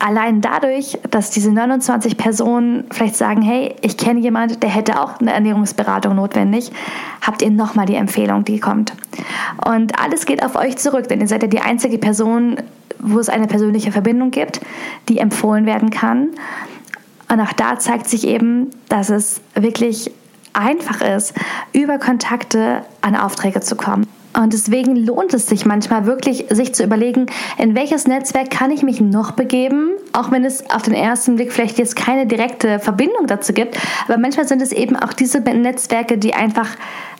allein 0.00 0.40
dadurch, 0.40 0.98
dass 1.10 1.30
diese 1.30 1.52
29 1.52 2.16
Personen 2.16 2.84
vielleicht 2.90 3.16
sagen, 3.16 3.42
hey, 3.42 3.76
ich 3.82 3.96
kenne 3.96 4.20
jemanden, 4.20 4.58
der 4.60 4.70
hätte 4.70 5.00
auch 5.00 5.20
eine 5.20 5.32
Ernährungsberatung 5.32 6.16
notwendig, 6.16 6.72
habt 7.20 7.42
ihr 7.42 7.50
nochmal 7.50 7.86
die 7.86 7.94
Empfehlung, 7.94 8.44
die 8.44 8.58
kommt. 8.58 8.94
Und 9.64 10.00
alles 10.00 10.26
geht 10.26 10.44
auf 10.44 10.56
euch 10.56 10.76
zurück, 10.78 11.08
denn 11.08 11.20
ihr 11.20 11.28
seid 11.28 11.42
ja 11.42 11.48
die 11.48 11.60
einzige 11.60 11.98
Person, 11.98 12.56
wo 12.98 13.18
es 13.18 13.28
eine 13.28 13.46
persönliche 13.46 13.92
Verbindung 13.92 14.30
gibt, 14.30 14.60
die 15.08 15.18
empfohlen 15.18 15.66
werden 15.66 15.90
kann. 15.90 16.30
Und 17.30 17.40
auch 17.40 17.52
da 17.52 17.78
zeigt 17.78 18.08
sich 18.08 18.26
eben, 18.26 18.70
dass 18.88 19.10
es 19.10 19.40
wirklich 19.54 20.10
einfach 20.52 21.00
ist, 21.00 21.34
über 21.72 21.98
Kontakte 21.98 22.82
an 23.02 23.14
Aufträge 23.14 23.60
zu 23.60 23.76
kommen. 23.76 24.06
Und 24.32 24.52
deswegen 24.52 24.94
lohnt 24.94 25.34
es 25.34 25.46
sich 25.46 25.66
manchmal 25.66 26.06
wirklich, 26.06 26.46
sich 26.50 26.72
zu 26.74 26.84
überlegen, 26.84 27.26
in 27.58 27.74
welches 27.74 28.06
Netzwerk 28.06 28.50
kann 28.50 28.70
ich 28.70 28.82
mich 28.82 29.00
noch 29.00 29.32
begeben, 29.32 29.90
auch 30.12 30.30
wenn 30.30 30.44
es 30.44 30.70
auf 30.70 30.82
den 30.82 30.94
ersten 30.94 31.36
Blick 31.36 31.52
vielleicht 31.52 31.78
jetzt 31.78 31.96
keine 31.96 32.26
direkte 32.26 32.78
Verbindung 32.78 33.26
dazu 33.26 33.52
gibt. 33.52 33.76
Aber 34.06 34.18
manchmal 34.18 34.46
sind 34.46 34.62
es 34.62 34.72
eben 34.72 34.96
auch 34.96 35.12
diese 35.12 35.40
Netzwerke, 35.40 36.16
die 36.16 36.34
einfach 36.34 36.76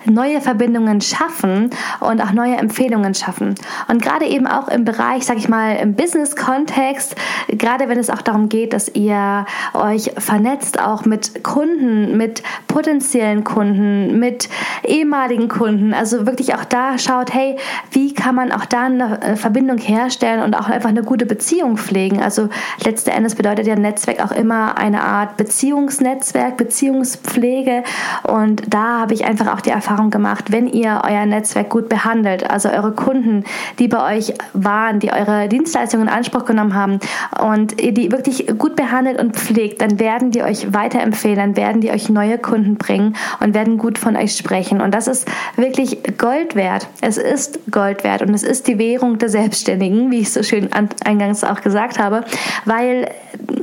neue 0.07 0.41
Verbindungen 0.41 1.01
schaffen 1.01 1.71
und 2.01 2.21
auch 2.21 2.33
neue 2.33 2.57
Empfehlungen 2.57 3.15
schaffen. 3.15 3.55
Und 3.89 4.03
gerade 4.03 4.27
eben 4.27 4.47
auch 4.47 4.69
im 4.69 4.85
Bereich, 4.85 5.25
sag 5.27 5.37
ich 5.37 5.49
mal, 5.49 5.77
im 5.77 5.95
Business-Kontext, 5.95 7.17
gerade 7.49 7.89
wenn 7.89 7.99
es 7.99 8.11
auch 8.11 8.23
darum 8.23 8.49
geht, 8.49 8.73
dass 8.73 8.89
ihr 8.95 9.45
euch 9.75 10.13
vernetzt, 10.19 10.81
auch 10.81 11.05
mit 11.05 11.45
Kunden, 11.45 12.17
mit 12.17 12.43
potenziellen 12.67 13.45
Kunden, 13.45 14.19
mit 14.19 14.49
ehemaligen 14.85 15.49
Kunden, 15.49 15.93
also 15.93 16.27
wirklich 16.27 16.55
auch 16.55 16.65
da 16.65 16.99
schaut, 16.99 17.35
hey, 17.35 17.57
wie 17.91 18.15
kann 18.15 18.35
man 18.35 18.53
auch 18.53 18.65
da 18.65 18.87
eine 18.87 19.21
äh, 19.23 19.37
Verbindung 19.37 19.79
herstellen 19.79 20.43
und 20.43 20.55
auch 20.55 20.69
einfach 20.69 20.89
eine 20.89 21.03
gute 21.03 21.27
Beziehung 21.27 21.77
pflegen. 21.77 22.23
Also 22.23 22.49
letzten 22.85 23.11
Endes 23.11 23.35
bedeutet 23.35 23.67
ja 23.67 23.77
Netzwerk 23.77 24.25
auch 24.25 24.33
immer 24.33 24.79
eine 24.79 25.03
Art 25.03 25.37
Beziehungsnetzwerk, 25.37 26.57
Beziehungspflege 26.57 27.83
und 28.23 28.63
da 28.69 29.01
habe 29.01 29.15
ich 29.15 29.25
einfach 29.25 29.53
auch 29.55 29.61
die 29.61 29.71
Erfahrung 29.71 29.90
Erfahrung 29.91 30.11
gemacht, 30.11 30.53
wenn 30.53 30.69
ihr 30.69 31.03
euer 31.05 31.27
Netzwerk 31.27 31.69
gut 31.69 31.89
behandelt, 31.89 32.49
also 32.49 32.69
eure 32.69 32.93
Kunden, 32.93 33.45
die 33.81 33.89
bei 33.89 34.17
euch 34.17 34.35
waren, 34.53 35.01
die 35.01 35.13
eure 35.13 35.49
Dienstleistungen 35.49 36.07
in 36.07 36.13
Anspruch 36.13 36.45
genommen 36.45 36.75
haben 36.75 37.01
und 37.45 37.81
ihr 37.81 37.93
die 37.93 38.13
wirklich 38.13 38.47
gut 38.57 38.77
behandelt 38.77 39.21
und 39.21 39.37
pflegt, 39.37 39.83
dann 39.83 39.99
werden 39.99 40.31
die 40.31 40.43
euch 40.43 40.73
weiterempfehlen, 40.73 41.37
dann 41.37 41.57
werden 41.57 41.81
die 41.81 41.91
euch 41.91 42.09
neue 42.09 42.39
Kunden 42.39 42.77
bringen 42.77 43.17
und 43.41 43.53
werden 43.55 43.79
gut 43.79 43.99
von 43.99 44.17
euch 44.17 44.37
sprechen. 44.37 44.81
Und 44.81 44.95
das 44.95 45.09
ist 45.09 45.29
wirklich 45.57 45.99
Gold 46.19 46.55
wert. 46.55 46.87
Es 47.01 47.19
ist 47.19 47.59
Gold 47.73 48.05
wert 48.05 48.23
und 48.23 48.33
es 48.33 48.45
ist 48.45 48.69
die 48.69 48.79
Währung 48.79 49.19
der 49.19 49.29
Selbstständigen, 49.29 50.13
wie 50.13 50.21
ich 50.21 50.33
so 50.33 50.45
schön 50.45 50.69
eingangs 51.05 51.43
auch 51.43 51.63
gesagt 51.63 51.99
habe, 51.99 52.25
weil 52.65 53.09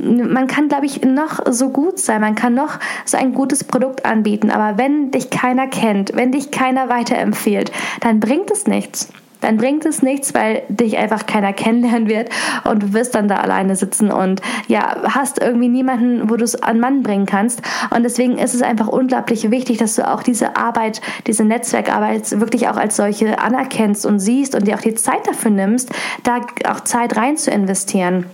man 0.02 0.46
kann, 0.46 0.68
glaube 0.68 0.86
ich, 0.86 1.02
noch 1.02 1.40
so 1.50 1.70
gut 1.70 1.98
sein, 1.98 2.20
man 2.20 2.34
kann 2.34 2.54
noch 2.54 2.78
so 3.04 3.16
ein 3.16 3.34
gutes 3.34 3.64
Produkt 3.64 4.04
anbieten, 4.04 4.50
aber 4.50 4.78
wenn 4.78 5.10
dich 5.10 5.30
keiner 5.30 5.66
kennt, 5.66 6.16
wenn 6.18 6.32
dich 6.32 6.50
keiner 6.50 6.88
weiterempfiehlt, 6.88 7.70
dann 8.00 8.18
bringt 8.18 8.50
es 8.50 8.66
nichts. 8.66 9.08
Dann 9.40 9.56
bringt 9.56 9.86
es 9.86 10.02
nichts, 10.02 10.34
weil 10.34 10.64
dich 10.68 10.98
einfach 10.98 11.26
keiner 11.26 11.52
kennenlernen 11.54 12.08
wird 12.08 12.28
und 12.64 12.82
du 12.82 12.92
wirst 12.92 13.14
dann 13.14 13.28
da 13.28 13.36
alleine 13.36 13.76
sitzen 13.76 14.10
und 14.10 14.42
ja, 14.66 14.96
hast 15.14 15.40
irgendwie 15.40 15.68
niemanden, 15.68 16.28
wo 16.28 16.34
du 16.34 16.42
es 16.42 16.60
an 16.60 16.80
Mann 16.80 17.04
bringen 17.04 17.24
kannst. 17.24 17.62
Und 17.94 18.02
deswegen 18.02 18.36
ist 18.36 18.54
es 18.54 18.62
einfach 18.62 18.88
unglaublich 18.88 19.48
wichtig, 19.52 19.78
dass 19.78 19.94
du 19.94 20.10
auch 20.10 20.24
diese 20.24 20.56
Arbeit, 20.56 21.00
diese 21.28 21.44
Netzwerkarbeit 21.44 22.40
wirklich 22.40 22.66
auch 22.66 22.76
als 22.76 22.96
solche 22.96 23.38
anerkennst 23.38 24.04
und 24.04 24.18
siehst 24.18 24.56
und 24.56 24.66
dir 24.66 24.74
auch 24.74 24.82
die 24.82 24.96
Zeit 24.96 25.24
dafür 25.28 25.52
nimmst, 25.52 25.90
da 26.24 26.40
auch 26.68 26.80
Zeit 26.80 27.16
rein 27.16 27.36
zu 27.36 27.52
investieren. 27.52 28.26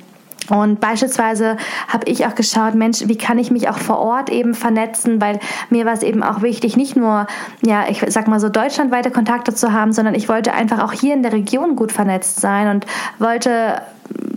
Und 0.51 0.81
beispielsweise 0.81 1.57
habe 1.89 2.07
ich 2.07 2.27
auch 2.27 2.35
geschaut, 2.35 2.75
Mensch, 2.75 3.03
wie 3.07 3.17
kann 3.17 3.39
ich 3.39 3.51
mich 3.51 3.69
auch 3.69 3.79
vor 3.79 3.99
Ort 3.99 4.31
eben 4.31 4.55
vernetzen, 4.55 5.21
weil 5.21 5.41
mir 5.71 5.87
war 5.87 5.95
es 5.95 6.03
eben 6.03 6.23
auch 6.23 6.43
wichtig, 6.43 6.77
nicht 6.77 6.97
nur, 6.97 7.27
ja, 7.63 7.85
ich 7.89 8.05
sag 8.09 8.29
mal 8.29 8.41
so 8.41 8.49
deutschlandweite 8.49 9.11
Kontakte 9.11 9.55
zu 9.55 9.73
haben, 9.73 9.93
sondern 9.93 10.15
ich 10.15 10.29
wollte 10.29 10.53
einfach 10.53 10.83
auch 10.83 10.93
hier 10.93 11.15
in 11.15 11.23
der 11.23 11.33
Region 11.33 11.77
gut 11.77 11.93
vernetzt 11.93 12.41
sein 12.41 12.69
und 12.69 12.87
wollte 13.19 13.83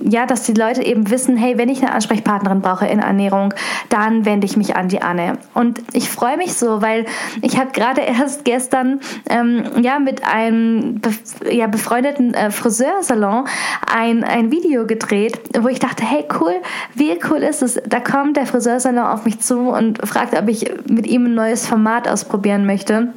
ja, 0.10 0.26
dass 0.26 0.44
die 0.44 0.54
Leute 0.54 0.84
eben 0.84 1.10
wissen, 1.10 1.38
hey, 1.38 1.58
wenn 1.58 1.70
ich 1.70 1.82
eine 1.82 1.92
Ansprechpartnerin 1.92 2.62
brauche 2.62 2.88
in 2.88 3.00
Ernährung, 3.00 3.54
dann 3.90 4.26
wende 4.26 4.46
ich 4.46 4.58
mich 4.58 4.76
an 4.76 4.88
die 4.88 5.02
Anne. 5.02 5.38
Und 5.54 5.82
ich 5.94 6.10
freue 6.10 6.38
mich 6.38 6.54
so, 6.54 6.82
weil 6.82 7.06
ich 7.42 7.58
habe 7.58 7.72
gerade 7.72 8.02
erst 8.02 8.46
gestern 8.46 9.00
ähm, 9.30 9.66
ja 9.82 10.00
mit 10.00 10.26
einem 10.26 11.02
ja, 11.50 11.68
befreundeten 11.68 12.34
äh, 12.34 12.52
Friseursalon 12.52 13.46
ein, 13.92 14.24
ein 14.24 14.52
Video 14.52 14.86
gedreht, 14.86 15.40
wo 15.60 15.68
ich 15.68 15.80
dachte, 15.80 16.06
hey, 16.06 16.26
cool, 16.40 16.56
wie 16.94 17.18
cool 17.30 17.40
ist 17.40 17.62
es? 17.62 17.80
Da 17.88 18.00
kommt 18.00 18.38
der 18.38 18.46
Friseursalon 18.46 19.06
auf 19.06 19.26
mich 19.26 19.40
zu 19.40 19.70
und 19.70 20.06
fragt, 20.08 20.38
ob 20.38 20.48
ich 20.48 20.72
mit 20.90 21.08
ihm 21.08 21.26
ein 21.26 21.36
neues 21.36 21.68
Format 21.68 22.08
ausprobieren 22.08 22.66
möchte 22.66 23.10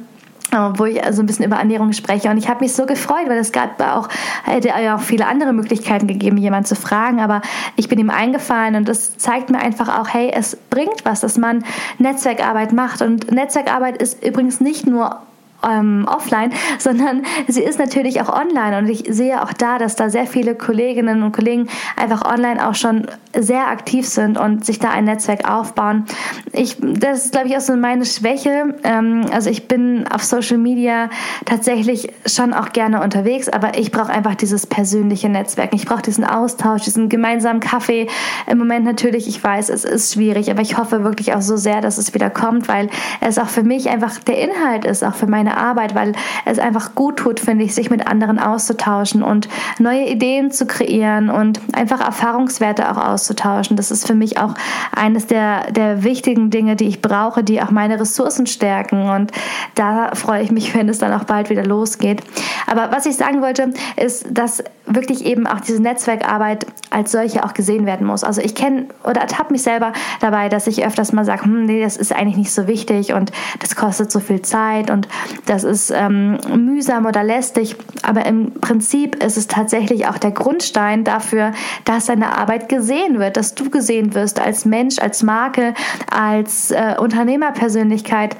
wo 0.51 0.85
ich 0.85 1.03
also 1.03 1.21
ein 1.21 1.25
bisschen 1.25 1.45
über 1.45 1.57
Ernährung 1.57 1.93
spreche. 1.93 2.29
Und 2.29 2.37
ich 2.37 2.49
habe 2.49 2.61
mich 2.61 2.73
so 2.73 2.85
gefreut, 2.85 3.27
weil 3.27 3.37
es 3.37 3.51
gab 3.51 3.81
auch, 3.81 4.09
hätte 4.43 4.69
ja 4.69 4.95
auch 4.95 5.01
viele 5.01 5.27
andere 5.27 5.53
Möglichkeiten 5.53 6.07
gegeben, 6.07 6.37
jemanden 6.37 6.65
zu 6.65 6.75
fragen. 6.75 7.19
Aber 7.21 7.41
ich 7.75 7.87
bin 7.87 7.99
ihm 7.99 8.09
eingefallen 8.09 8.75
und 8.75 8.87
das 8.87 9.17
zeigt 9.17 9.49
mir 9.49 9.59
einfach 9.59 9.99
auch, 9.99 10.09
hey, 10.09 10.31
es 10.33 10.55
bringt 10.69 11.05
was, 11.05 11.21
dass 11.21 11.37
man 11.37 11.63
Netzwerkarbeit 11.99 12.73
macht. 12.73 13.01
Und 13.01 13.31
Netzwerkarbeit 13.31 14.01
ist 14.01 14.23
übrigens 14.23 14.59
nicht 14.59 14.87
nur 14.87 15.21
ähm, 15.67 16.05
offline, 16.07 16.51
sondern 16.79 17.23
sie 17.47 17.63
ist 17.63 17.79
natürlich 17.79 18.21
auch 18.21 18.29
online 18.29 18.77
und 18.77 18.87
ich 18.87 19.05
sehe 19.09 19.41
auch 19.41 19.53
da, 19.53 19.77
dass 19.77 19.95
da 19.95 20.09
sehr 20.09 20.25
viele 20.25 20.55
Kolleginnen 20.55 21.23
und 21.23 21.31
Kollegen 21.31 21.67
einfach 21.95 22.25
online 22.25 22.67
auch 22.67 22.75
schon 22.75 23.07
sehr 23.37 23.67
aktiv 23.67 24.07
sind 24.07 24.37
und 24.37 24.65
sich 24.65 24.79
da 24.79 24.89
ein 24.89 25.05
Netzwerk 25.05 25.49
aufbauen. 25.49 26.05
Ich, 26.51 26.77
das 26.81 27.25
ist, 27.25 27.31
glaube 27.31 27.47
ich, 27.47 27.55
auch 27.55 27.61
so 27.61 27.75
meine 27.75 28.05
Schwäche. 28.05 28.75
Ähm, 28.83 29.25
also 29.31 29.49
ich 29.49 29.67
bin 29.67 30.05
auf 30.07 30.23
Social 30.23 30.57
Media 30.57 31.09
tatsächlich 31.45 32.11
schon 32.25 32.53
auch 32.53 32.73
gerne 32.73 33.01
unterwegs, 33.01 33.47
aber 33.47 33.77
ich 33.77 33.91
brauche 33.91 34.11
einfach 34.11 34.35
dieses 34.35 34.67
persönliche 34.67 35.29
Netzwerk. 35.29 35.73
Ich 35.73 35.85
brauche 35.85 36.01
diesen 36.01 36.25
Austausch, 36.25 36.83
diesen 36.83 37.09
gemeinsamen 37.09 37.59
Kaffee. 37.59 38.07
Im 38.47 38.57
Moment 38.57 38.85
natürlich, 38.85 39.27
ich 39.27 39.41
weiß, 39.41 39.69
es 39.69 39.85
ist 39.85 40.13
schwierig, 40.13 40.51
aber 40.51 40.61
ich 40.61 40.77
hoffe 40.77 41.03
wirklich 41.03 41.33
auch 41.33 41.41
so 41.41 41.57
sehr, 41.57 41.81
dass 41.81 41.97
es 41.97 42.13
wieder 42.13 42.29
kommt, 42.29 42.67
weil 42.67 42.89
es 43.21 43.37
auch 43.37 43.47
für 43.47 43.63
mich 43.63 43.89
einfach 43.89 44.19
der 44.19 44.39
Inhalt 44.39 44.85
ist, 44.85 45.03
auch 45.03 45.15
für 45.15 45.27
meine 45.27 45.50
meine 45.51 45.57
Arbeit, 45.57 45.95
weil 45.95 46.13
es 46.45 46.59
einfach 46.59 46.95
gut 46.95 47.17
tut, 47.17 47.39
finde 47.39 47.65
ich, 47.65 47.75
sich 47.75 47.89
mit 47.89 48.07
anderen 48.07 48.39
auszutauschen 48.39 49.23
und 49.23 49.49
neue 49.79 50.07
Ideen 50.07 50.51
zu 50.51 50.65
kreieren 50.65 51.29
und 51.29 51.59
einfach 51.73 51.99
Erfahrungswerte 52.01 52.89
auch 52.91 52.97
auszutauschen. 52.97 53.77
Das 53.77 53.91
ist 53.91 54.07
für 54.07 54.15
mich 54.15 54.37
auch 54.37 54.53
eines 54.95 55.27
der, 55.27 55.71
der 55.71 56.03
wichtigen 56.03 56.49
Dinge, 56.49 56.75
die 56.75 56.87
ich 56.87 57.01
brauche, 57.01 57.43
die 57.43 57.61
auch 57.61 57.71
meine 57.71 57.99
Ressourcen 57.99 58.47
stärken. 58.47 59.09
Und 59.09 59.31
da 59.75 60.11
freue 60.15 60.43
ich 60.43 60.51
mich, 60.51 60.75
wenn 60.75 60.89
es 60.89 60.99
dann 60.99 61.13
auch 61.13 61.25
bald 61.25 61.49
wieder 61.49 61.65
losgeht. 61.65 62.21
Aber 62.67 62.91
was 62.91 63.05
ich 63.05 63.15
sagen 63.15 63.41
wollte, 63.41 63.73
ist, 63.97 64.25
dass 64.29 64.63
wirklich 64.95 65.25
eben 65.25 65.47
auch 65.47 65.59
diese 65.59 65.81
Netzwerkarbeit 65.81 66.65
als 66.89 67.11
solche 67.11 67.43
auch 67.43 67.53
gesehen 67.53 67.85
werden 67.85 68.05
muss. 68.05 68.23
Also 68.23 68.41
ich 68.41 68.55
kenne 68.55 68.87
oder 69.03 69.21
ertappe 69.21 69.53
mich 69.53 69.63
selber 69.63 69.93
dabei, 70.19 70.49
dass 70.49 70.67
ich 70.67 70.85
öfters 70.85 71.13
mal 71.13 71.25
sage, 71.25 71.45
hm, 71.45 71.65
nee, 71.65 71.81
das 71.81 71.97
ist 71.97 72.13
eigentlich 72.13 72.37
nicht 72.37 72.51
so 72.51 72.67
wichtig 72.67 73.13
und 73.13 73.31
das 73.59 73.75
kostet 73.75 74.11
so 74.11 74.19
viel 74.19 74.41
Zeit 74.41 74.89
und 74.89 75.07
das 75.45 75.63
ist 75.63 75.91
ähm, 75.91 76.37
mühsam 76.55 77.05
oder 77.05 77.23
lästig. 77.23 77.75
Aber 78.03 78.25
im 78.25 78.51
Prinzip 78.53 79.23
ist 79.23 79.37
es 79.37 79.47
tatsächlich 79.47 80.07
auch 80.07 80.17
der 80.17 80.31
Grundstein 80.31 81.03
dafür, 81.03 81.53
dass 81.85 82.05
deine 82.05 82.37
Arbeit 82.37 82.69
gesehen 82.69 83.19
wird, 83.19 83.37
dass 83.37 83.55
du 83.55 83.69
gesehen 83.69 84.13
wirst 84.13 84.39
als 84.39 84.65
Mensch, 84.65 84.99
als 84.99 85.23
Marke, 85.23 85.73
als 86.09 86.71
äh, 86.71 86.95
Unternehmerpersönlichkeit. 86.99 88.35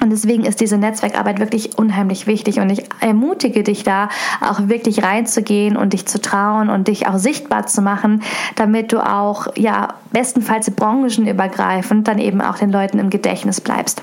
Und 0.00 0.10
deswegen 0.10 0.44
ist 0.44 0.60
diese 0.60 0.76
Netzwerkarbeit 0.76 1.38
wirklich 1.38 1.78
unheimlich 1.78 2.26
wichtig 2.26 2.58
und 2.58 2.68
ich 2.68 2.84
ermutige 3.00 3.62
dich 3.62 3.84
da 3.84 4.08
auch 4.40 4.68
wirklich 4.68 5.02
reinzugehen 5.02 5.76
und 5.76 5.92
dich 5.92 6.06
zu 6.06 6.20
trauen 6.20 6.68
und 6.68 6.88
dich 6.88 7.06
auch 7.06 7.16
sichtbar 7.16 7.66
zu 7.66 7.80
machen, 7.80 8.22
damit 8.56 8.92
du 8.92 8.98
auch, 8.98 9.46
ja, 9.56 9.94
bestenfalls 10.12 10.70
branchenübergreifend 10.70 12.08
dann 12.08 12.18
eben 12.18 12.40
auch 12.40 12.58
den 12.58 12.72
Leuten 12.72 12.98
im 12.98 13.08
Gedächtnis 13.08 13.60
bleibst. 13.60 14.02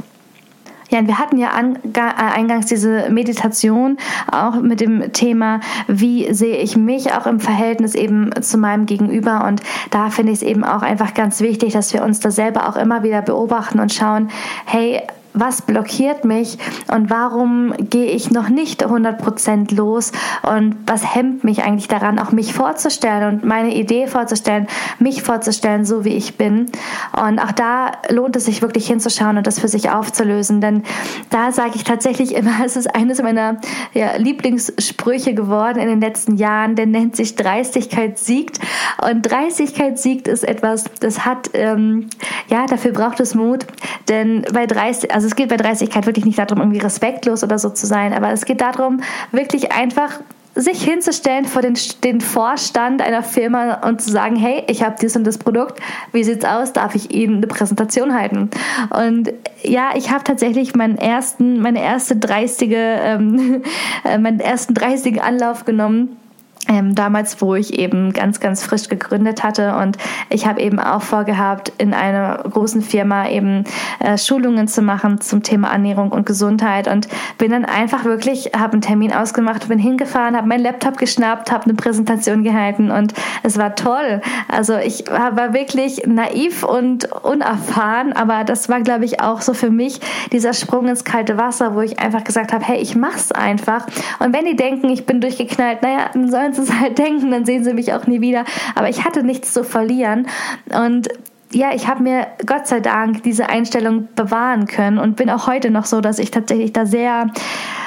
Ja, 0.91 0.99
und 0.99 1.07
wir 1.07 1.19
hatten 1.19 1.37
ja 1.37 1.49
äh, 1.57 1.99
eingangs 2.35 2.65
diese 2.65 3.09
Meditation 3.09 3.97
auch 4.29 4.55
mit 4.55 4.81
dem 4.81 5.13
Thema, 5.13 5.61
wie 5.87 6.33
sehe 6.33 6.57
ich 6.57 6.75
mich 6.75 7.13
auch 7.13 7.27
im 7.27 7.39
Verhältnis 7.39 7.95
eben 7.95 8.29
zu 8.41 8.57
meinem 8.57 8.85
Gegenüber. 8.85 9.45
Und 9.45 9.61
da 9.89 10.09
finde 10.09 10.33
ich 10.33 10.39
es 10.39 10.43
eben 10.43 10.65
auch 10.65 10.81
einfach 10.81 11.13
ganz 11.13 11.39
wichtig, 11.39 11.71
dass 11.71 11.93
wir 11.93 12.03
uns 12.03 12.19
da 12.19 12.29
selber 12.29 12.67
auch 12.67 12.75
immer 12.75 13.03
wieder 13.03 13.21
beobachten 13.21 13.79
und 13.79 13.93
schauen, 13.93 14.29
hey, 14.65 15.01
was 15.33 15.61
blockiert 15.61 16.25
mich 16.25 16.57
und 16.87 17.09
warum 17.09 17.73
gehe 17.77 18.11
ich 18.11 18.31
noch 18.31 18.49
nicht 18.49 18.85
100% 18.85 19.73
los? 19.75 20.11
Und 20.43 20.75
was 20.85 21.15
hemmt 21.15 21.43
mich 21.43 21.63
eigentlich 21.63 21.87
daran, 21.87 22.19
auch 22.19 22.31
mich 22.31 22.53
vorzustellen 22.53 23.33
und 23.33 23.45
meine 23.45 23.73
Idee 23.73 24.07
vorzustellen, 24.07 24.67
mich 24.99 25.23
vorzustellen, 25.23 25.85
so 25.85 26.05
wie 26.05 26.15
ich 26.15 26.37
bin. 26.37 26.67
Und 27.15 27.39
auch 27.39 27.51
da 27.51 27.91
lohnt 28.09 28.35
es 28.35 28.45
sich 28.45 28.61
wirklich 28.61 28.87
hinzuschauen 28.87 29.37
und 29.37 29.47
das 29.47 29.59
für 29.59 29.67
sich 29.67 29.89
aufzulösen, 29.89 30.61
denn 30.61 30.83
da 31.29 31.51
sage 31.51 31.71
ich 31.75 31.83
tatsächlich 31.83 32.35
immer, 32.35 32.51
es 32.65 32.75
ist 32.75 32.93
eines 32.95 33.21
meiner 33.21 33.57
ja, 33.93 34.15
Lieblingssprüche 34.17 35.33
geworden 35.33 35.79
in 35.79 35.87
den 35.87 36.01
letzten 36.01 36.37
Jahren, 36.37 36.75
der 36.75 36.85
nennt 36.85 37.15
sich 37.15 37.35
Dreistigkeit 37.35 38.17
siegt. 38.17 38.59
Und 39.01 39.23
Dreistigkeit 39.23 39.97
siegt 39.99 40.27
ist 40.27 40.43
etwas, 40.43 40.85
das 40.99 41.25
hat, 41.25 41.51
ähm, 41.53 42.09
ja, 42.47 42.65
dafür 42.65 42.91
braucht 42.91 43.19
es 43.19 43.35
Mut, 43.35 43.65
denn 44.09 44.45
bei 44.53 44.65
Dreistigkeit, 44.65 45.15
also 45.15 45.20
es 45.27 45.35
geht 45.35 45.49
bei 45.49 45.57
Dreistigkeit 45.57 46.05
wirklich 46.05 46.25
nicht 46.25 46.39
darum, 46.39 46.59
irgendwie 46.59 46.79
respektlos 46.79 47.43
oder 47.43 47.59
so 47.59 47.69
zu 47.69 47.85
sein, 47.85 48.13
aber 48.13 48.31
es 48.31 48.45
geht 48.45 48.61
darum, 48.61 49.01
wirklich 49.31 49.71
einfach 49.71 50.19
sich 50.53 50.83
hinzustellen 50.83 51.45
vor 51.45 51.61
den, 51.61 51.77
den 52.03 52.19
Vorstand 52.19 53.01
einer 53.01 53.23
Firma 53.23 53.87
und 53.87 54.01
zu 54.01 54.11
sagen, 54.11 54.35
hey, 54.35 54.63
ich 54.67 54.83
habe 54.83 54.95
dies 55.01 55.15
und 55.15 55.23
das 55.23 55.37
Produkt, 55.37 55.79
wie 56.11 56.23
sieht's 56.23 56.43
aus? 56.43 56.73
Darf 56.73 56.93
ich 56.93 57.13
Ihnen 57.13 57.37
eine 57.37 57.47
Präsentation 57.47 58.13
halten? 58.13 58.49
Und 58.89 59.31
ja, 59.63 59.91
ich 59.95 60.11
habe 60.11 60.25
tatsächlich 60.25 60.75
meinen 60.75 60.97
ersten, 60.97 61.61
meine 61.61 61.81
erste 61.81 62.17
dreistige, 62.17 62.75
ähm, 62.75 63.61
äh, 64.03 64.17
meinen 64.17 64.41
ersten 64.41 64.73
dreistigen 64.73 65.21
Anlauf 65.21 65.63
genommen 65.63 66.17
ähm, 66.67 66.95
damals, 66.95 67.41
wo 67.41 67.55
ich 67.55 67.77
eben 67.77 68.13
ganz, 68.13 68.39
ganz 68.39 68.63
frisch 68.63 68.87
gegründet 68.87 69.43
hatte. 69.43 69.75
Und 69.75 69.97
ich 70.29 70.45
habe 70.45 70.61
eben 70.61 70.79
auch 70.79 71.01
vorgehabt, 71.01 71.73
in 71.77 71.93
einer 71.93 72.37
großen 72.37 72.81
Firma 72.81 73.29
eben 73.29 73.63
äh, 73.99 74.17
Schulungen 74.17 74.67
zu 74.67 74.81
machen 74.81 75.21
zum 75.21 75.43
Thema 75.43 75.71
Ernährung 75.71 76.11
und 76.11 76.25
Gesundheit. 76.25 76.87
Und 76.87 77.07
bin 77.37 77.51
dann 77.51 77.65
einfach 77.65 78.05
wirklich, 78.05 78.51
habe 78.55 78.73
einen 78.73 78.81
Termin 78.81 79.11
ausgemacht, 79.13 79.67
bin 79.67 79.79
hingefahren, 79.79 80.35
habe 80.35 80.47
meinen 80.47 80.63
Laptop 80.63 80.97
geschnappt, 80.97 81.51
habe 81.51 81.65
eine 81.65 81.73
Präsentation 81.73 82.43
gehalten 82.43 82.91
und 82.91 83.13
es 83.43 83.57
war 83.57 83.75
toll. 83.75 84.21
Also 84.47 84.77
ich 84.77 85.05
war 85.07 85.53
wirklich 85.53 86.03
naiv 86.05 86.63
und 86.63 87.11
unerfahren, 87.23 88.13
aber 88.13 88.43
das 88.43 88.69
war, 88.69 88.81
glaube 88.81 89.05
ich, 89.05 89.21
auch 89.21 89.41
so 89.41 89.53
für 89.53 89.69
mich 89.69 89.99
dieser 90.31 90.53
Sprung 90.53 90.87
ins 90.87 91.03
kalte 91.03 91.37
Wasser, 91.37 91.75
wo 91.75 91.81
ich 91.81 91.99
einfach 91.99 92.23
gesagt 92.23 92.53
habe, 92.53 92.63
hey, 92.63 92.77
ich 92.77 92.95
mach's 92.95 93.31
einfach. 93.31 93.87
Und 94.19 94.33
wenn 94.33 94.45
die 94.45 94.55
denken, 94.55 94.89
ich 94.89 95.05
bin 95.05 95.21
durchgeknallt, 95.21 95.81
naja, 95.81 96.09
dann 96.13 96.29
sollen 96.29 96.50
sie 96.53 96.61
es 96.61 96.73
halt 96.73 96.97
denken, 96.97 97.31
dann 97.31 97.45
sehen 97.45 97.63
sie 97.63 97.73
mich 97.73 97.93
auch 97.93 98.07
nie 98.07 98.21
wieder. 98.21 98.45
Aber 98.75 98.89
ich 98.89 99.05
hatte 99.05 99.23
nichts 99.23 99.53
zu 99.53 99.63
verlieren 99.63 100.27
und 100.73 101.09
ja, 101.53 101.73
ich 101.73 101.87
habe 101.87 102.03
mir 102.03 102.27
Gott 102.45 102.67
sei 102.67 102.79
Dank 102.79 103.23
diese 103.23 103.49
Einstellung 103.49 104.07
bewahren 104.15 104.67
können 104.67 104.97
und 104.97 105.17
bin 105.17 105.29
auch 105.29 105.47
heute 105.47 105.69
noch 105.69 105.85
so, 105.85 105.99
dass 106.01 106.19
ich 106.19 106.31
tatsächlich 106.31 106.71
da 106.71 106.85
sehr 106.85 107.29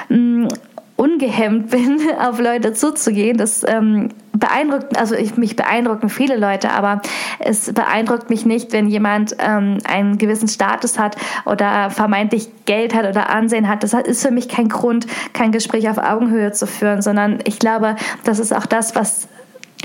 mh, 0.09 0.17
mm, 0.17 0.49
ungehemmt 0.97 1.71
bin, 1.71 2.01
auf 2.21 2.39
Leute 2.41 2.73
zuzugehen. 2.75 3.37
Das 3.37 3.65
ähm, 3.67 4.11
beeindruckt, 4.35 4.99
also 4.99 5.15
ich, 5.15 5.37
mich 5.37 5.57
beeindrucken 5.57 6.09
viele 6.09 6.37
Leute, 6.37 6.71
aber 6.71 7.01
es 7.39 7.73
beeindruckt 7.73 8.31
mich 8.31 8.45
nicht, 8.45 8.73
wenn 8.73 8.89
jemand 8.89 9.37
ähm, 9.39 9.79
einen 9.85 10.19
gewissen 10.19 10.49
Status 10.49 10.99
hat 10.99 11.17
oder 11.47 11.91
vermeintlich 11.91 12.49
Geld 12.67 12.95
hat 12.95 13.07
oder 13.07 13.31
Ansehen 13.31 13.69
hat. 13.69 13.83
Das 13.83 13.95
ist 13.95 14.23
für 14.23 14.31
mich 14.33 14.49
kein 14.49 14.69
Grund, 14.69 15.07
kein 15.33 15.53
Gespräch 15.53 15.89
auf 15.89 15.99
Augenhöhe 15.99 16.53
zu 16.53 16.67
führen, 16.67 17.03
sondern 17.03 17.39
ich 17.45 17.59
glaube, 17.59 17.97
das 18.25 18.39
ist 18.39 18.53
auch 18.53 18.67
das, 18.67 18.95
was 18.95 19.29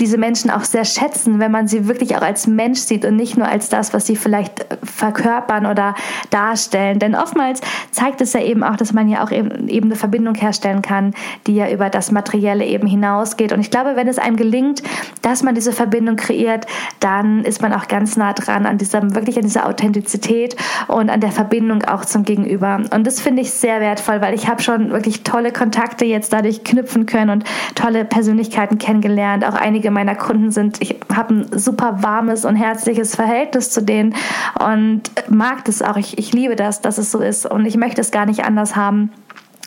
diese 0.00 0.18
Menschen 0.18 0.50
auch 0.50 0.64
sehr 0.64 0.84
schätzen, 0.84 1.38
wenn 1.38 1.50
man 1.50 1.68
sie 1.68 1.86
wirklich 1.86 2.16
auch 2.16 2.22
als 2.22 2.46
Mensch 2.46 2.80
sieht 2.80 3.04
und 3.04 3.16
nicht 3.16 3.36
nur 3.36 3.46
als 3.46 3.68
das, 3.68 3.92
was 3.92 4.06
sie 4.06 4.16
vielleicht 4.16 4.66
verkörpern 4.82 5.66
oder 5.66 5.94
darstellen. 6.30 6.98
Denn 6.98 7.14
oftmals 7.14 7.60
zeigt 7.90 8.20
es 8.20 8.32
ja 8.32 8.40
eben 8.40 8.62
auch, 8.64 8.76
dass 8.76 8.92
man 8.92 9.08
ja 9.08 9.22
auch 9.22 9.30
eben, 9.30 9.68
eben 9.68 9.86
eine 9.86 9.96
Verbindung 9.96 10.34
herstellen 10.34 10.82
kann, 10.82 11.14
die 11.46 11.54
ja 11.54 11.70
über 11.70 11.90
das 11.90 12.10
Materielle 12.10 12.64
eben 12.64 12.86
hinausgeht. 12.86 13.52
Und 13.52 13.60
ich 13.60 13.70
glaube, 13.70 13.94
wenn 13.94 14.08
es 14.08 14.18
einem 14.18 14.36
gelingt, 14.36 14.82
dass 15.22 15.42
man 15.42 15.54
diese 15.54 15.72
Verbindung 15.72 16.16
kreiert, 16.16 16.66
dann 17.00 17.44
ist 17.44 17.60
man 17.60 17.72
auch 17.72 17.88
ganz 17.88 18.16
nah 18.16 18.32
dran 18.32 18.66
an 18.66 18.78
dieser, 18.78 19.02
wirklich 19.14 19.36
an 19.36 19.42
dieser 19.42 19.66
Authentizität 19.66 20.56
und 20.88 21.10
an 21.10 21.20
der 21.20 21.32
Verbindung 21.32 21.84
auch 21.84 22.04
zum 22.04 22.24
Gegenüber. 22.24 22.80
Und 22.90 23.06
das 23.06 23.20
finde 23.20 23.42
ich 23.42 23.52
sehr 23.52 23.80
wertvoll, 23.80 24.20
weil 24.22 24.34
ich 24.34 24.48
habe 24.48 24.62
schon 24.62 24.90
wirklich 24.90 25.22
tolle 25.24 25.52
Kontakte 25.52 26.04
jetzt 26.06 26.32
dadurch 26.32 26.64
knüpfen 26.64 27.06
können 27.06 27.30
und 27.30 27.44
tolle 27.74 28.04
Persönlichkeiten 28.04 28.78
kennengelernt, 28.78 29.44
auch 29.44 29.54
einige 29.54 29.89
einige 29.90 29.92
meiner 29.92 30.14
Kunden 30.14 30.50
sind, 30.50 30.80
ich 30.80 30.96
habe 31.14 31.34
ein 31.34 31.58
super 31.58 32.02
warmes 32.02 32.44
und 32.44 32.56
herzliches 32.56 33.14
Verhältnis 33.14 33.70
zu 33.70 33.82
denen 33.82 34.14
und 34.58 35.02
mag 35.28 35.64
das 35.64 35.82
auch. 35.82 35.96
Ich, 35.96 36.18
ich 36.18 36.32
liebe 36.32 36.56
das, 36.56 36.80
dass 36.80 36.98
es 36.98 37.10
so 37.10 37.18
ist 37.18 37.46
und 37.46 37.66
ich 37.66 37.76
möchte 37.76 38.00
es 38.00 38.10
gar 38.10 38.26
nicht 38.26 38.44
anders 38.44 38.76
haben. 38.76 39.10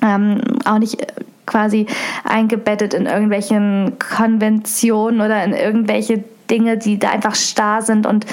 Ähm, 0.01 0.41
auch 0.65 0.79
nicht 0.79 0.97
quasi 1.45 1.88
eingebettet 2.23 2.93
in 2.93 3.05
irgendwelchen 3.05 3.97
Konventionen 3.99 5.21
oder 5.21 5.43
in 5.43 5.53
irgendwelche 5.53 6.23
Dinge, 6.49 6.77
die 6.77 6.99
da 6.99 7.09
einfach 7.09 7.36
starr 7.36 7.81
sind 7.81 8.05
und 8.05 8.25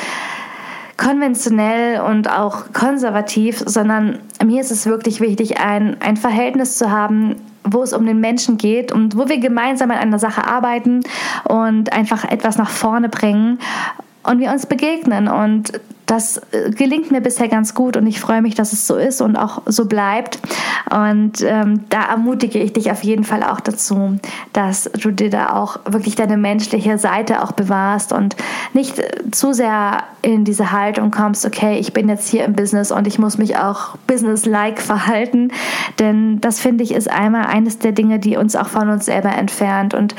konventionell 0.96 2.00
und 2.00 2.28
auch 2.28 2.72
konservativ, 2.72 3.62
sondern 3.64 4.18
mir 4.44 4.60
ist 4.60 4.70
es 4.70 4.86
wirklich 4.86 5.20
wichtig, 5.20 5.58
ein, 5.58 5.96
ein 6.00 6.16
Verhältnis 6.16 6.76
zu 6.76 6.90
haben, 6.90 7.36
wo 7.64 7.82
es 7.82 7.92
um 7.92 8.06
den 8.06 8.20
Menschen 8.20 8.58
geht 8.58 8.92
und 8.92 9.16
wo 9.16 9.28
wir 9.28 9.38
gemeinsam 9.38 9.90
an 9.90 9.98
einer 9.98 10.18
Sache 10.18 10.46
arbeiten 10.46 11.00
und 11.44 11.92
einfach 11.92 12.24
etwas 12.24 12.56
nach 12.56 12.70
vorne 12.70 13.08
bringen 13.08 13.58
und 14.22 14.40
wir 14.40 14.50
uns 14.50 14.66
begegnen. 14.66 15.28
Und 15.28 15.72
das 16.10 16.38
äh, 16.50 16.70
gelingt 16.70 17.12
mir 17.12 17.20
bisher 17.20 17.46
ganz 17.46 17.72
gut 17.72 17.96
und 17.96 18.04
ich 18.08 18.18
freue 18.18 18.42
mich, 18.42 18.56
dass 18.56 18.72
es 18.72 18.86
so 18.86 18.96
ist 18.96 19.20
und 19.20 19.36
auch 19.36 19.62
so 19.66 19.84
bleibt. 19.84 20.40
Und 20.90 21.40
ähm, 21.42 21.84
da 21.88 22.06
ermutige 22.10 22.58
ich 22.58 22.72
dich 22.72 22.90
auf 22.90 23.04
jeden 23.04 23.22
Fall 23.22 23.44
auch 23.44 23.60
dazu, 23.60 24.18
dass 24.52 24.90
du 25.00 25.12
dir 25.12 25.30
da 25.30 25.54
auch 25.54 25.78
wirklich 25.84 26.16
deine 26.16 26.36
menschliche 26.36 26.98
Seite 26.98 27.44
auch 27.44 27.52
bewahrst 27.52 28.12
und 28.12 28.34
nicht 28.72 28.98
äh, 28.98 29.30
zu 29.30 29.52
sehr 29.52 30.02
in 30.22 30.44
diese 30.44 30.72
Haltung 30.72 31.12
kommst, 31.12 31.46
okay, 31.46 31.78
ich 31.78 31.92
bin 31.92 32.08
jetzt 32.08 32.28
hier 32.28 32.44
im 32.44 32.54
Business 32.54 32.90
und 32.90 33.06
ich 33.06 33.20
muss 33.20 33.38
mich 33.38 33.56
auch 33.56 33.96
business-like 34.08 34.80
verhalten. 34.80 35.52
Denn 36.00 36.40
das 36.40 36.58
finde 36.58 36.82
ich 36.82 36.92
ist 36.92 37.08
einmal 37.08 37.46
eines 37.46 37.78
der 37.78 37.92
Dinge, 37.92 38.18
die 38.18 38.36
uns 38.36 38.56
auch 38.56 38.68
von 38.68 38.88
uns 38.88 39.04
selber 39.04 39.30
entfernt. 39.30 39.94
Und 39.94 40.16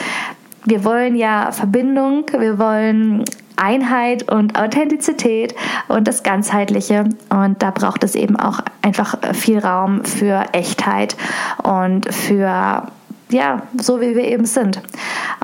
wir 0.63 0.85
wollen 0.85 1.17
ja 1.17 1.51
Verbindung, 1.51 2.25
wir 2.37 2.57
wollen 2.57 3.25
Einheit 3.61 4.29
und 4.31 4.57
Authentizität 4.59 5.55
und 5.87 6.07
das 6.07 6.23
Ganzheitliche. 6.23 7.09
Und 7.29 7.61
da 7.61 7.71
braucht 7.71 8.03
es 8.03 8.15
eben 8.15 8.35
auch 8.35 8.59
einfach 8.81 9.15
viel 9.33 9.59
Raum 9.59 10.03
für 10.03 10.45
Echtheit 10.53 11.15
und 11.63 12.13
für 12.13 12.83
ja, 13.31 13.63
so 13.79 14.01
wie 14.01 14.15
wir 14.15 14.25
eben 14.25 14.45
sind. 14.45 14.81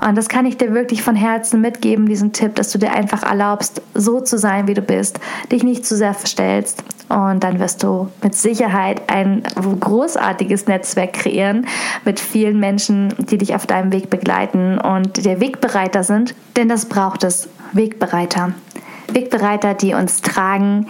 Und 0.06 0.16
das 0.16 0.28
kann 0.28 0.46
ich 0.46 0.56
dir 0.56 0.74
wirklich 0.74 1.02
von 1.02 1.16
Herzen 1.16 1.60
mitgeben, 1.60 2.06
diesen 2.06 2.32
Tipp, 2.32 2.54
dass 2.54 2.70
du 2.70 2.78
dir 2.78 2.92
einfach 2.92 3.22
erlaubst, 3.22 3.82
so 3.94 4.20
zu 4.20 4.38
sein, 4.38 4.68
wie 4.68 4.74
du 4.74 4.82
bist, 4.82 5.18
dich 5.50 5.62
nicht 5.64 5.86
zu 5.86 5.96
sehr 5.96 6.14
verstellst. 6.14 6.82
Und 7.08 7.42
dann 7.42 7.58
wirst 7.58 7.82
du 7.82 8.08
mit 8.22 8.34
Sicherheit 8.34 9.02
ein 9.08 9.42
großartiges 9.80 10.66
Netzwerk 10.66 11.14
kreieren 11.14 11.66
mit 12.04 12.20
vielen 12.20 12.60
Menschen, 12.60 13.14
die 13.18 13.38
dich 13.38 13.54
auf 13.54 13.66
deinem 13.66 13.92
Weg 13.92 14.10
begleiten 14.10 14.78
und 14.78 15.24
dir 15.24 15.40
Wegbereiter 15.40 16.04
sind. 16.04 16.34
Denn 16.56 16.68
das 16.68 16.86
braucht 16.86 17.24
es, 17.24 17.48
Wegbereiter. 17.72 18.52
Wegbereiter, 19.12 19.74
die 19.74 19.94
uns 19.94 20.20
tragen, 20.20 20.86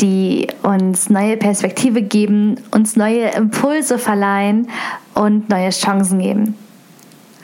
die 0.00 0.48
uns 0.62 1.10
neue 1.10 1.36
Perspektive 1.36 2.02
geben, 2.02 2.56
uns 2.70 2.96
neue 2.96 3.28
Impulse 3.30 3.98
verleihen 3.98 4.68
und 5.14 5.48
neue 5.48 5.70
Chancen 5.70 6.18
geben. 6.18 6.56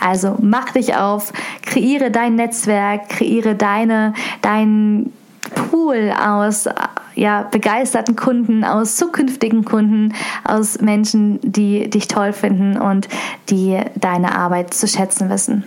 Also 0.00 0.36
mach 0.40 0.70
dich 0.72 0.96
auf, 0.96 1.32
kreiere 1.62 2.10
dein 2.10 2.34
Netzwerk, 2.34 3.08
kreiere 3.10 3.54
deine, 3.54 4.14
dein 4.40 5.12
Pool 5.54 6.12
aus 6.18 6.68
ja, 7.14 7.42
begeisterten 7.42 8.16
Kunden, 8.16 8.64
aus 8.64 8.96
zukünftigen 8.96 9.64
Kunden, 9.64 10.14
aus 10.44 10.80
Menschen, 10.80 11.38
die 11.42 11.90
dich 11.90 12.08
toll 12.08 12.32
finden 12.32 12.78
und 12.78 13.08
die 13.50 13.78
deine 13.94 14.34
Arbeit 14.34 14.72
zu 14.72 14.86
schätzen 14.86 15.28
wissen. 15.28 15.64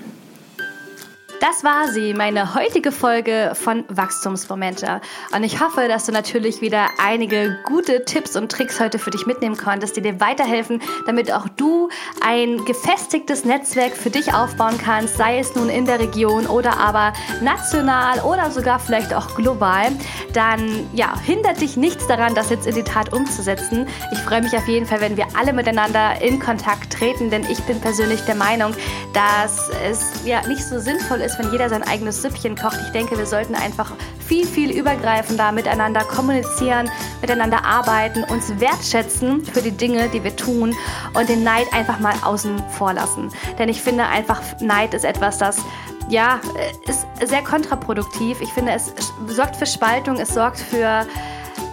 Das 1.43 1.61
war 1.61 1.89
sie, 1.89 2.13
meine 2.13 2.55
heutige 2.55 2.93
Folge 2.93 3.51
von 3.53 3.83
Wachstumsmomente. 3.89 5.01
Und 5.35 5.43
ich 5.43 5.59
hoffe, 5.59 5.89
dass 5.89 6.05
du 6.05 6.13
natürlich 6.13 6.61
wieder 6.61 6.87
einige 7.03 7.59
gute 7.65 8.05
Tipps 8.05 8.37
und 8.37 8.49
Tricks 8.49 8.79
heute 8.79 8.97
für 8.97 9.11
dich 9.11 9.25
mitnehmen 9.25 9.57
konntest, 9.57 9.97
die 9.97 10.01
dir 10.01 10.21
weiterhelfen, 10.21 10.81
damit 11.05 11.33
auch 11.33 11.49
du 11.49 11.89
ein 12.25 12.63
gefestigtes 12.63 13.43
Netzwerk 13.43 13.91
für 13.91 14.09
dich 14.09 14.33
aufbauen 14.33 14.77
kannst, 14.77 15.17
sei 15.17 15.37
es 15.37 15.53
nun 15.53 15.67
in 15.67 15.85
der 15.85 15.99
Region 15.99 16.47
oder 16.47 16.77
aber 16.77 17.11
national 17.41 18.21
oder 18.21 18.49
sogar 18.49 18.79
vielleicht 18.79 19.13
auch 19.13 19.35
global. 19.35 19.91
Dann 20.31 20.87
ja, 20.93 21.13
hindert 21.19 21.59
dich 21.59 21.75
nichts 21.75 22.07
daran, 22.07 22.35
das 22.35 22.51
jetzt 22.51 22.67
in 22.67 22.75
die 22.75 22.83
Tat 22.83 23.11
umzusetzen. 23.11 23.85
Ich 24.13 24.19
freue 24.19 24.43
mich 24.43 24.55
auf 24.55 24.69
jeden 24.69 24.85
Fall, 24.85 25.01
wenn 25.01 25.17
wir 25.17 25.27
alle 25.37 25.51
miteinander 25.51 26.21
in 26.21 26.39
Kontakt 26.39 26.93
treten, 26.93 27.29
denn 27.29 27.43
ich 27.51 27.59
bin 27.63 27.81
persönlich 27.81 28.21
der 28.21 28.35
Meinung, 28.35 28.73
dass 29.11 29.69
es 29.85 30.23
ja 30.23 30.41
nicht 30.47 30.63
so 30.63 30.79
sinnvoll 30.79 31.19
ist, 31.19 31.32
ist, 31.33 31.39
wenn 31.39 31.51
jeder 31.51 31.69
sein 31.69 31.83
eigenes 31.83 32.21
Süppchen 32.21 32.55
kocht. 32.55 32.77
Ich 32.85 32.91
denke, 32.91 33.17
wir 33.17 33.25
sollten 33.25 33.55
einfach 33.55 33.91
viel, 34.25 34.45
viel 34.45 34.71
übergreifender 34.71 35.51
miteinander 35.51 36.01
kommunizieren, 36.01 36.89
miteinander 37.21 37.65
arbeiten, 37.65 38.23
uns 38.25 38.59
wertschätzen 38.59 39.43
für 39.45 39.61
die 39.61 39.71
Dinge, 39.71 40.09
die 40.09 40.23
wir 40.23 40.35
tun 40.35 40.75
und 41.13 41.29
den 41.29 41.43
Neid 41.43 41.71
einfach 41.73 41.99
mal 41.99 42.13
außen 42.23 42.63
vor 42.77 42.93
lassen. 42.93 43.29
Denn 43.57 43.69
ich 43.69 43.81
finde 43.81 44.05
einfach, 44.05 44.41
Neid 44.59 44.93
ist 44.93 45.05
etwas, 45.05 45.37
das 45.37 45.57
ja, 46.09 46.39
ist 46.85 47.05
sehr 47.27 47.41
kontraproduktiv. 47.41 48.41
Ich 48.41 48.49
finde, 48.49 48.73
es 48.73 48.93
sorgt 49.27 49.55
für 49.55 49.65
Spaltung, 49.65 50.17
es 50.17 50.33
sorgt 50.33 50.59
für 50.59 51.05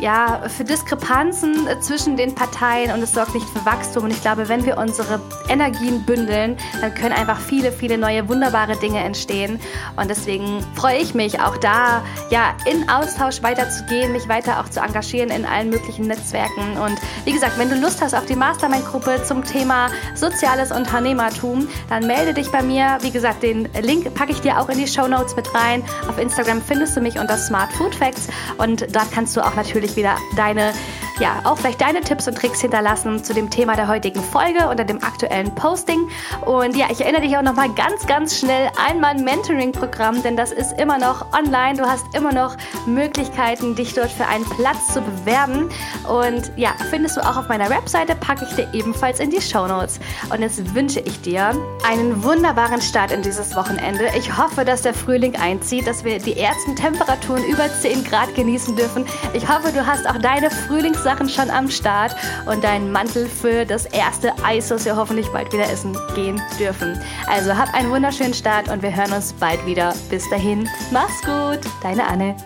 ja, 0.00 0.42
für 0.48 0.64
Diskrepanzen 0.64 1.68
zwischen 1.80 2.16
den 2.16 2.34
Parteien 2.34 2.92
und 2.92 3.02
es 3.02 3.12
sorgt 3.12 3.34
nicht 3.34 3.46
für 3.48 3.64
Wachstum. 3.64 4.04
Und 4.04 4.10
ich 4.10 4.20
glaube, 4.20 4.48
wenn 4.48 4.64
wir 4.64 4.78
unsere 4.78 5.20
Energien 5.48 6.04
bündeln, 6.04 6.56
dann 6.80 6.94
können 6.94 7.12
einfach 7.12 7.38
viele, 7.40 7.72
viele 7.72 7.98
neue 7.98 8.28
wunderbare 8.28 8.76
Dinge 8.76 9.00
entstehen. 9.00 9.60
Und 9.96 10.08
deswegen 10.08 10.64
freue 10.74 10.98
ich 10.98 11.14
mich 11.14 11.40
auch 11.40 11.56
da, 11.58 12.02
ja, 12.30 12.54
in 12.64 12.88
Austausch 12.88 13.42
weiterzugehen, 13.42 14.12
mich 14.12 14.28
weiter 14.28 14.60
auch 14.60 14.68
zu 14.68 14.80
engagieren 14.80 15.30
in 15.30 15.44
allen 15.44 15.70
möglichen 15.70 16.06
Netzwerken. 16.06 16.78
Und 16.78 16.98
wie 17.24 17.32
gesagt, 17.32 17.58
wenn 17.58 17.68
du 17.68 17.76
Lust 17.76 18.00
hast 18.00 18.14
auf 18.14 18.26
die 18.26 18.36
Mastermind-Gruppe 18.36 19.22
zum 19.24 19.44
Thema 19.44 19.88
soziales 20.14 20.72
Unternehmertum, 20.72 21.68
dann 21.88 22.06
melde 22.06 22.34
dich 22.34 22.50
bei 22.50 22.62
mir. 22.62 22.98
Wie 23.00 23.10
gesagt, 23.10 23.42
den 23.42 23.68
Link 23.82 24.14
packe 24.14 24.32
ich 24.32 24.40
dir 24.40 24.58
auch 24.58 24.68
in 24.68 24.78
die 24.78 24.88
Show 24.88 25.06
Notes 25.06 25.36
mit 25.36 25.54
rein. 25.54 25.82
Auf 26.08 26.18
Instagram 26.18 26.62
findest 26.62 26.96
du 26.96 27.00
mich 27.00 27.18
unter 27.18 27.36
Smart 27.36 27.72
Food 27.72 27.94
Facts 27.94 28.28
und 28.58 28.94
dort 28.94 29.12
kannst 29.12 29.36
du 29.36 29.40
auch 29.40 29.54
natürlich 29.54 29.89
wieder 29.96 30.16
deine 30.36 30.72
ja, 31.20 31.42
auch 31.44 31.58
vielleicht 31.58 31.80
deine 31.82 32.00
Tipps 32.00 32.26
und 32.26 32.36
Tricks 32.36 32.62
hinterlassen 32.62 33.22
zu 33.22 33.34
dem 33.34 33.50
Thema 33.50 33.76
der 33.76 33.88
heutigen 33.88 34.22
Folge 34.22 34.66
unter 34.68 34.84
dem 34.84 35.02
aktuellen 35.04 35.54
Posting. 35.54 36.08
Und 36.46 36.74
ja, 36.76 36.86
ich 36.90 37.02
erinnere 37.02 37.20
dich 37.20 37.36
auch 37.36 37.42
nochmal 37.42 37.68
ganz, 37.74 38.06
ganz 38.06 38.38
schnell 38.38 38.70
an 38.88 39.00
mein 39.00 39.22
Mentoring-Programm, 39.22 40.22
denn 40.22 40.36
das 40.36 40.50
ist 40.50 40.72
immer 40.80 40.98
noch 40.98 41.26
online. 41.34 41.76
Du 41.76 41.84
hast 41.84 42.06
immer 42.14 42.32
noch 42.32 42.56
Möglichkeiten, 42.86 43.74
dich 43.74 43.92
dort 43.92 44.10
für 44.10 44.26
einen 44.26 44.44
Platz 44.44 44.94
zu 44.94 45.02
bewerben. 45.02 45.68
Und 46.08 46.50
ja, 46.56 46.70
findest 46.88 47.18
du 47.18 47.20
auch 47.20 47.36
auf 47.36 47.48
meiner 47.48 47.68
Webseite, 47.68 48.14
packe 48.14 48.46
ich 48.48 48.56
dir 48.56 48.68
ebenfalls 48.72 49.20
in 49.20 49.30
die 49.30 49.42
Show 49.42 49.66
Notes. 49.66 50.00
Und 50.32 50.40
jetzt 50.40 50.74
wünsche 50.74 51.00
ich 51.00 51.20
dir 51.20 51.52
einen 51.86 52.24
wunderbaren 52.24 52.80
Start 52.80 53.12
in 53.12 53.20
dieses 53.20 53.54
Wochenende. 53.54 54.06
Ich 54.16 54.38
hoffe, 54.38 54.64
dass 54.64 54.82
der 54.82 54.94
Frühling 54.94 55.36
einzieht, 55.36 55.86
dass 55.86 56.02
wir 56.02 56.18
die 56.18 56.38
ersten 56.38 56.74
Temperaturen 56.76 57.44
über 57.44 57.68
10 57.68 58.04
Grad 58.04 58.34
genießen 58.34 58.74
dürfen. 58.74 59.04
Ich 59.34 59.46
hoffe, 59.46 59.70
du 59.70 59.79
hast 59.86 60.08
auch 60.08 60.18
deine 60.18 60.50
Frühlings 60.50 61.02
Sachen 61.02 61.28
schon 61.28 61.50
am 61.50 61.70
Start 61.70 62.14
und 62.46 62.62
deinen 62.64 62.92
Mantel 62.92 63.26
für 63.26 63.64
das 63.64 63.86
erste 63.86 64.32
Eis, 64.44 64.68
das 64.68 64.84
wir 64.84 64.96
hoffentlich 64.96 65.28
bald 65.28 65.52
wieder 65.52 65.70
essen 65.70 65.96
gehen 66.14 66.40
dürfen. 66.58 67.00
Also 67.26 67.56
hab 67.56 67.72
einen 67.74 67.90
wunderschönen 67.90 68.34
Start 68.34 68.68
und 68.68 68.82
wir 68.82 68.94
hören 68.94 69.12
uns 69.12 69.32
bald 69.32 69.64
wieder. 69.66 69.94
Bis 70.08 70.28
dahin, 70.30 70.68
mach's 70.90 71.20
gut, 71.22 71.60
deine 71.82 72.06
Anne. 72.06 72.36